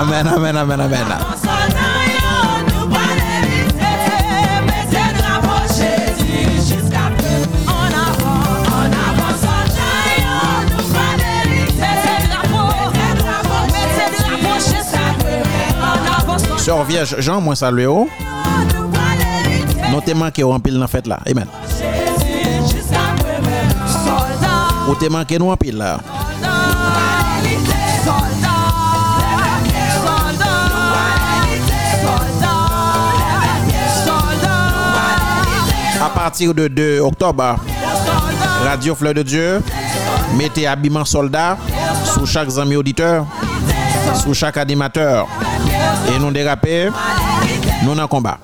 [0.00, 1.37] Amen, amen, amen, amen.
[16.68, 18.06] Sœur Vierge Jean, moi salué oh.
[19.90, 21.18] Nous te manqué en pile dans la fête là.
[21.24, 21.46] Amen.
[24.86, 25.98] Ou te manqué nous en pile là.
[36.02, 37.56] À partir de 2 octobre,
[38.62, 39.62] Radio Fleur de Dieu,
[40.36, 41.56] mettez habillement soldat
[42.04, 43.24] sous chaque ami auditeur,
[44.22, 45.26] sous chaque animateur.
[46.14, 46.90] Et nous déraper,
[47.84, 48.38] nous en combat.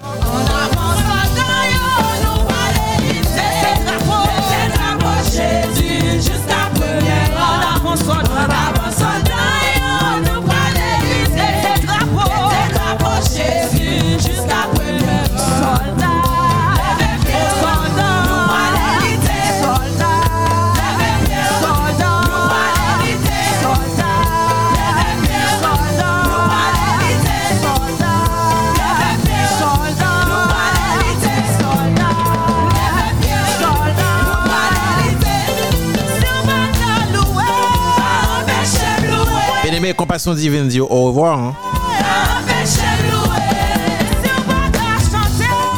[40.14, 41.40] Compassion divine dit au revoir.
[41.40, 41.54] Hein.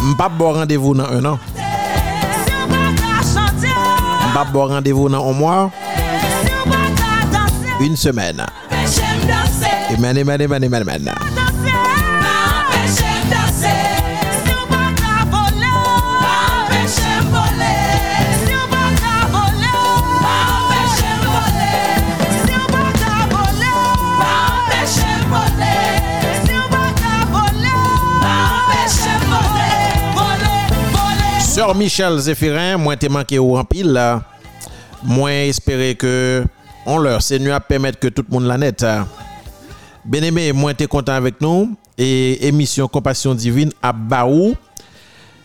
[0.02, 1.38] M'pas bon rendez-vous dans un an.
[4.28, 5.70] M'pas bon rendez-vous dans un mois.
[7.80, 8.44] Une semaine.
[9.96, 11.35] Amen, amen, amen, amen, amen.
[31.74, 34.22] Michel Zéphirin, moi t'ai manqué au pile là.
[35.02, 36.44] Moi espérer que
[36.84, 38.84] on leur Seigneur permettre que tout le monde la net.
[40.04, 44.54] Bien aimé, moi t'es content avec nous et émission Compassion divine à Baou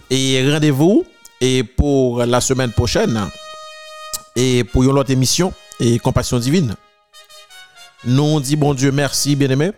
[0.09, 1.05] et rendez-vous
[1.39, 3.19] et pour la semaine prochaine
[4.35, 6.75] et pour une autre émission et Compassion divine.
[8.05, 9.71] Nous dit bon Dieu merci bien aimé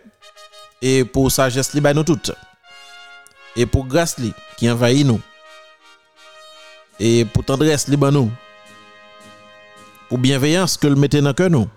[0.82, 2.32] et pour sagesse li bay nous toutes
[3.56, 4.16] et pour grâce
[4.58, 5.20] qui envahit nous
[6.98, 8.30] et pour tendresse les nous
[10.08, 11.68] pour bienveillance que le mettez dans que nous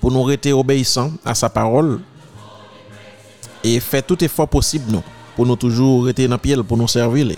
[0.00, 2.00] pour nous rester obéissants à sa parole.
[3.64, 5.02] Et faire tout effort possible nous
[5.34, 7.36] pour nous toujours rester dans pied pour nous servir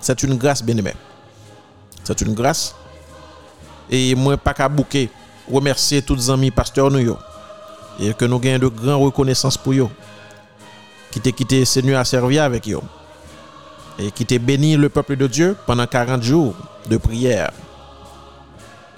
[0.00, 0.92] c'est une grâce bien aimé
[2.04, 2.74] c'est une grâce.
[3.90, 5.10] Et moi pas qu'à bouquer
[5.50, 7.16] remercier tous les amis pasteurs nous
[7.98, 9.88] et que nous gagnons de grandes reconnaissance pour eux
[11.10, 12.80] qui t'ont quitté Seigneur à servir avec eux
[13.98, 16.54] et qui t'a béni le peuple de Dieu pendant 40 jours
[16.88, 17.50] de prière.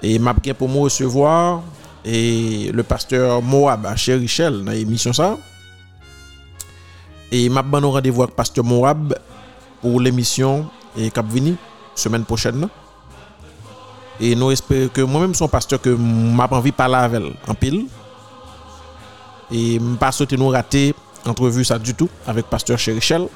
[0.01, 1.61] Et m'a pour me recevoir
[2.05, 5.37] et le pasteur Moab à Chérichel dans l'émission ça.
[7.31, 9.17] Et m'a bon rendez-vous avec pasteur Moab
[9.81, 11.55] pour l'émission et cap vini
[11.95, 12.67] semaine prochaine.
[14.21, 17.53] Et nous espérons que moi-même son pasteur que m'a envie de parler avec elle en
[17.53, 17.85] pile.
[19.51, 20.93] Et m'a pas souhaité nous rater
[21.25, 23.27] entrevue ça du tout avec pasteur Chérichel.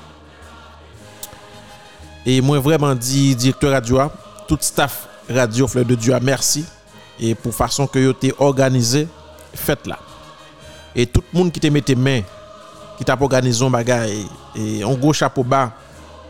[2.26, 4.02] Et moi, vraiment, dit directeur radio,
[4.48, 6.66] tout staff radio Fleur de Dieu, merci.
[7.20, 9.08] Et pour façon que vous été organisé,
[9.54, 10.00] faites là.
[10.96, 12.22] Et tout le monde qui te mette main,
[12.98, 14.10] qui t'a organisé un bagage,
[14.56, 15.72] et un gros chapeau bas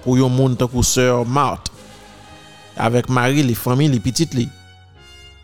[0.03, 1.71] pour yon monde tant sœur Marthe,
[2.75, 4.49] avec Marie, les familles, les petites, les.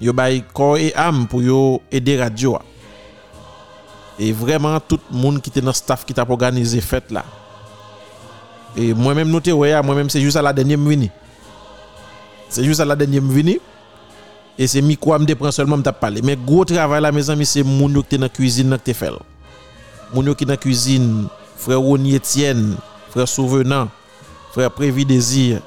[0.02, 2.58] Yo bay corps et âme pour yo aider radio.
[4.18, 7.24] Et vraiment, tout le monde qui était dans le staff qui t'a organisé fête là.
[8.76, 11.12] Et moi-même noté ouais, moi-même c'est juste à la dernière minute.
[12.50, 13.62] C'est juste à la dernière minute.
[14.58, 16.22] Et c'est micro me prend seulement me parlé.
[16.22, 19.10] Mais gros travail là mes amis c'est moun qui dans la cuisine qui fait.
[20.14, 22.76] Qui dans la cuisine, frère Rony Etienne,
[23.10, 23.88] frère Souvenant,
[24.52, 25.62] frère Prévi Désir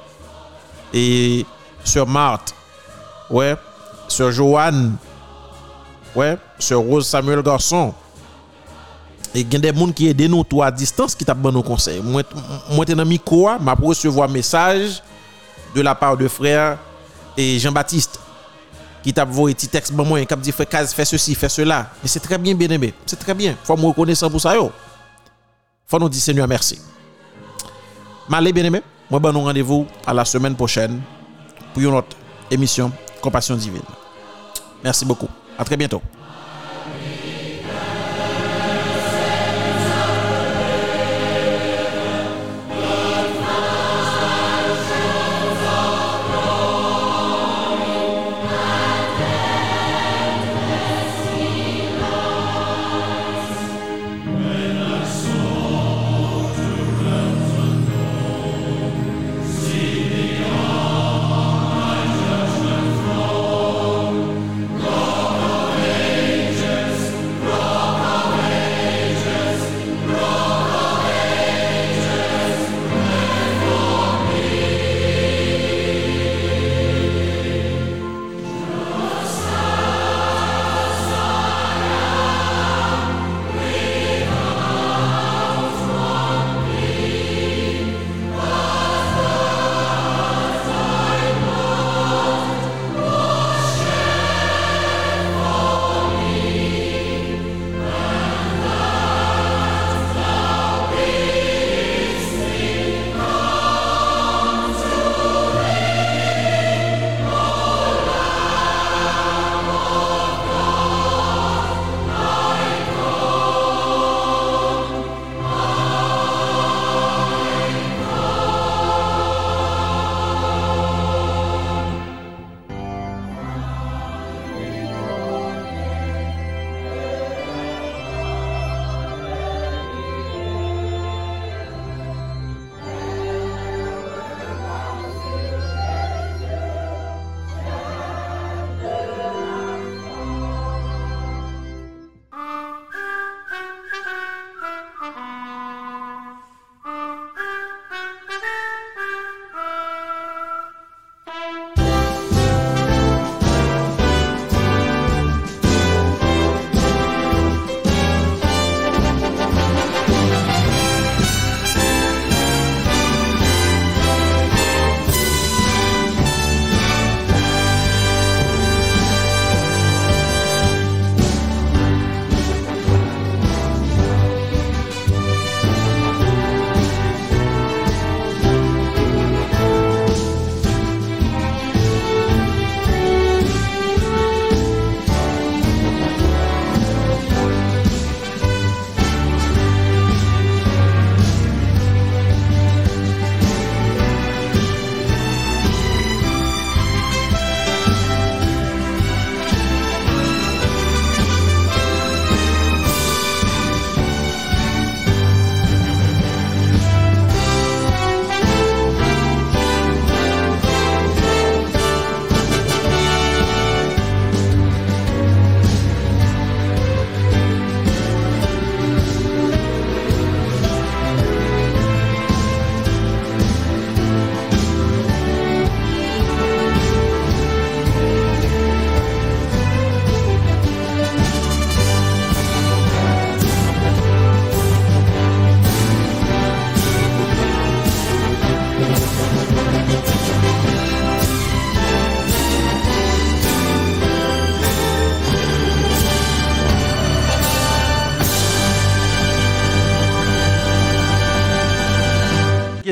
[0.93, 1.45] et
[1.83, 2.53] sœur Marthe.
[3.29, 3.55] Ouais,
[4.07, 4.95] sœur Joanne.
[6.15, 7.93] Ouais, sœur Rose Samuel Garçon.
[9.35, 11.63] Et il y a des gens qui aident nous à distance qui t'a bon nos
[11.63, 12.01] conseils.
[12.01, 12.21] Moi,
[12.71, 15.01] moi dans micro, m'a recevoir message
[15.75, 16.77] de la part de frère
[17.35, 18.19] et Jean-Baptiste
[19.01, 21.89] qui t'a envoyé petit texte moi qui dit frère fais ceci, fais cela.
[22.03, 22.93] Et c'est très bien bien aimé.
[23.05, 23.55] C'est très bien.
[23.63, 24.71] Faut me reconnaître pour ça yo.
[25.87, 26.79] Faut nous dire Seigneur merci.
[28.29, 31.01] Malé bien aimé, moi ben nous rendez-vous à la semaine prochaine
[31.73, 32.15] pour une autre
[32.49, 33.81] émission Compassion divine.
[34.83, 35.29] Merci beaucoup.
[35.57, 36.01] À très bientôt.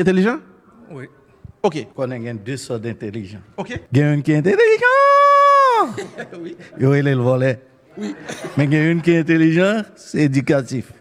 [0.02, 0.38] Intelligent?
[0.90, 1.06] Oui.
[1.62, 1.86] OK.
[1.94, 3.40] Qu'on a deux sortes d'intelligents.
[3.56, 3.80] OK.
[3.92, 4.58] Il y a une qui est intelligent.
[6.78, 7.60] Il est le volet.
[7.96, 8.14] Oui.
[8.56, 10.92] Mais il y a une qui est intelligent, c'est éducatif.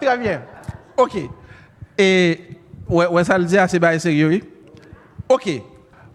[0.00, 0.42] Très bien.
[0.96, 1.16] OK.
[1.98, 2.40] Et
[2.88, 4.28] ouais, ouais ça le dit assez bail sérieux.
[4.28, 4.44] oui?
[5.28, 5.62] OK.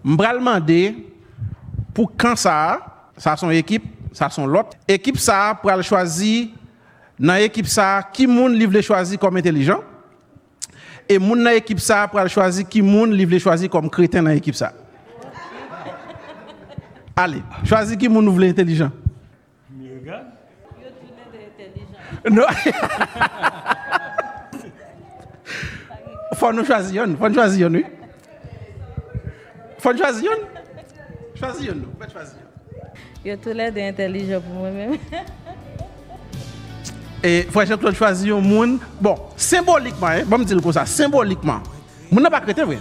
[0.04, 0.96] M'bral demander
[1.94, 4.72] pour quand ça, ça son équipe, ça son l'autre.
[4.88, 6.48] Équipe ça pour aller choisir
[7.20, 9.84] dans équipe ça qui moun livre les choisir comme intelligent?
[11.08, 14.56] Et moun dans équipe ça pour choisir qui moun livre choisir comme crétin dans équipe
[14.56, 14.74] ça.
[17.16, 18.92] Allez, choisis qui moun voulez intelligent.
[22.30, 22.46] Non.
[26.36, 27.86] faut nous choisir faut nous choisir oui.
[29.80, 30.32] Faut nous choisir.
[31.36, 32.38] Choisir nous, faut choisir.
[33.26, 34.98] Yo tous les deux intelligents pour moi-même.
[37.24, 38.80] Et frère Jean-Claude choisir un monde.
[39.00, 41.62] Bon, symboliquement, hein, bon me dire comme ça, symboliquement.
[42.12, 42.80] Moun n'a pas crétin vrai.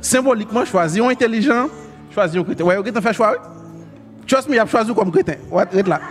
[0.00, 1.66] Symboliquement choisir un intelligent,
[2.14, 2.64] choisir un crétin.
[2.64, 3.32] Ouais, crétin fait choix.
[3.32, 3.50] oui?
[4.26, 5.34] Trust me, il a choisi comme crétin.
[5.50, 6.00] Ouais, reste là.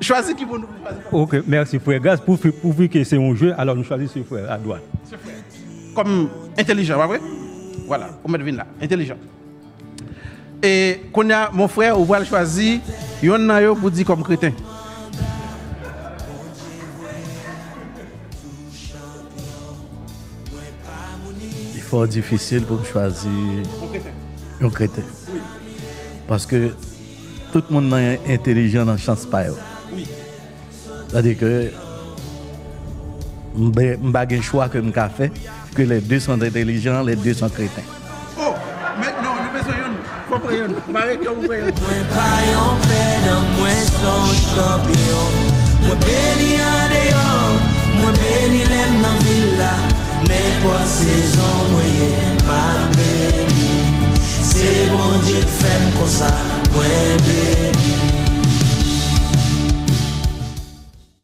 [0.00, 1.02] Choisis qui vous nous choisir.
[1.12, 2.00] Ok, merci frère.
[2.00, 4.82] Grâce pour, pour que c'est un jeu, alors nous choisissons frère à droite.
[5.94, 7.20] comme intelligent, pas vrai?
[7.86, 9.16] Voilà, on met là, intelligent.
[10.62, 12.80] Et qu'on a mon frère, on va choisir,
[13.80, 14.52] pour dire comme crétin.
[21.90, 23.30] Faut difficile pour choisir
[24.60, 25.02] un crétin.
[26.26, 26.74] Parce que
[27.52, 29.46] tout le monde est intelligent dans la chance pas.
[29.46, 29.56] yo.
[31.08, 31.70] C'est-à-dire que
[33.56, 35.32] je n'ai pas un choix que je fait,
[35.74, 37.80] que les deux sont intelligents, les deux sont crétins.
[38.38, 38.52] Oh,
[39.00, 39.34] mais non,
[40.68, 41.62] nous marre que vous voyez.
[45.88, 47.60] Mwen beni an deyon,
[48.00, 52.10] mwen beni lem nan villa Mwen kwa sezon mwenye
[52.46, 52.62] ma
[52.96, 53.70] beli
[54.50, 56.30] Se bon di fèm kon sa
[56.74, 58.27] mwen beli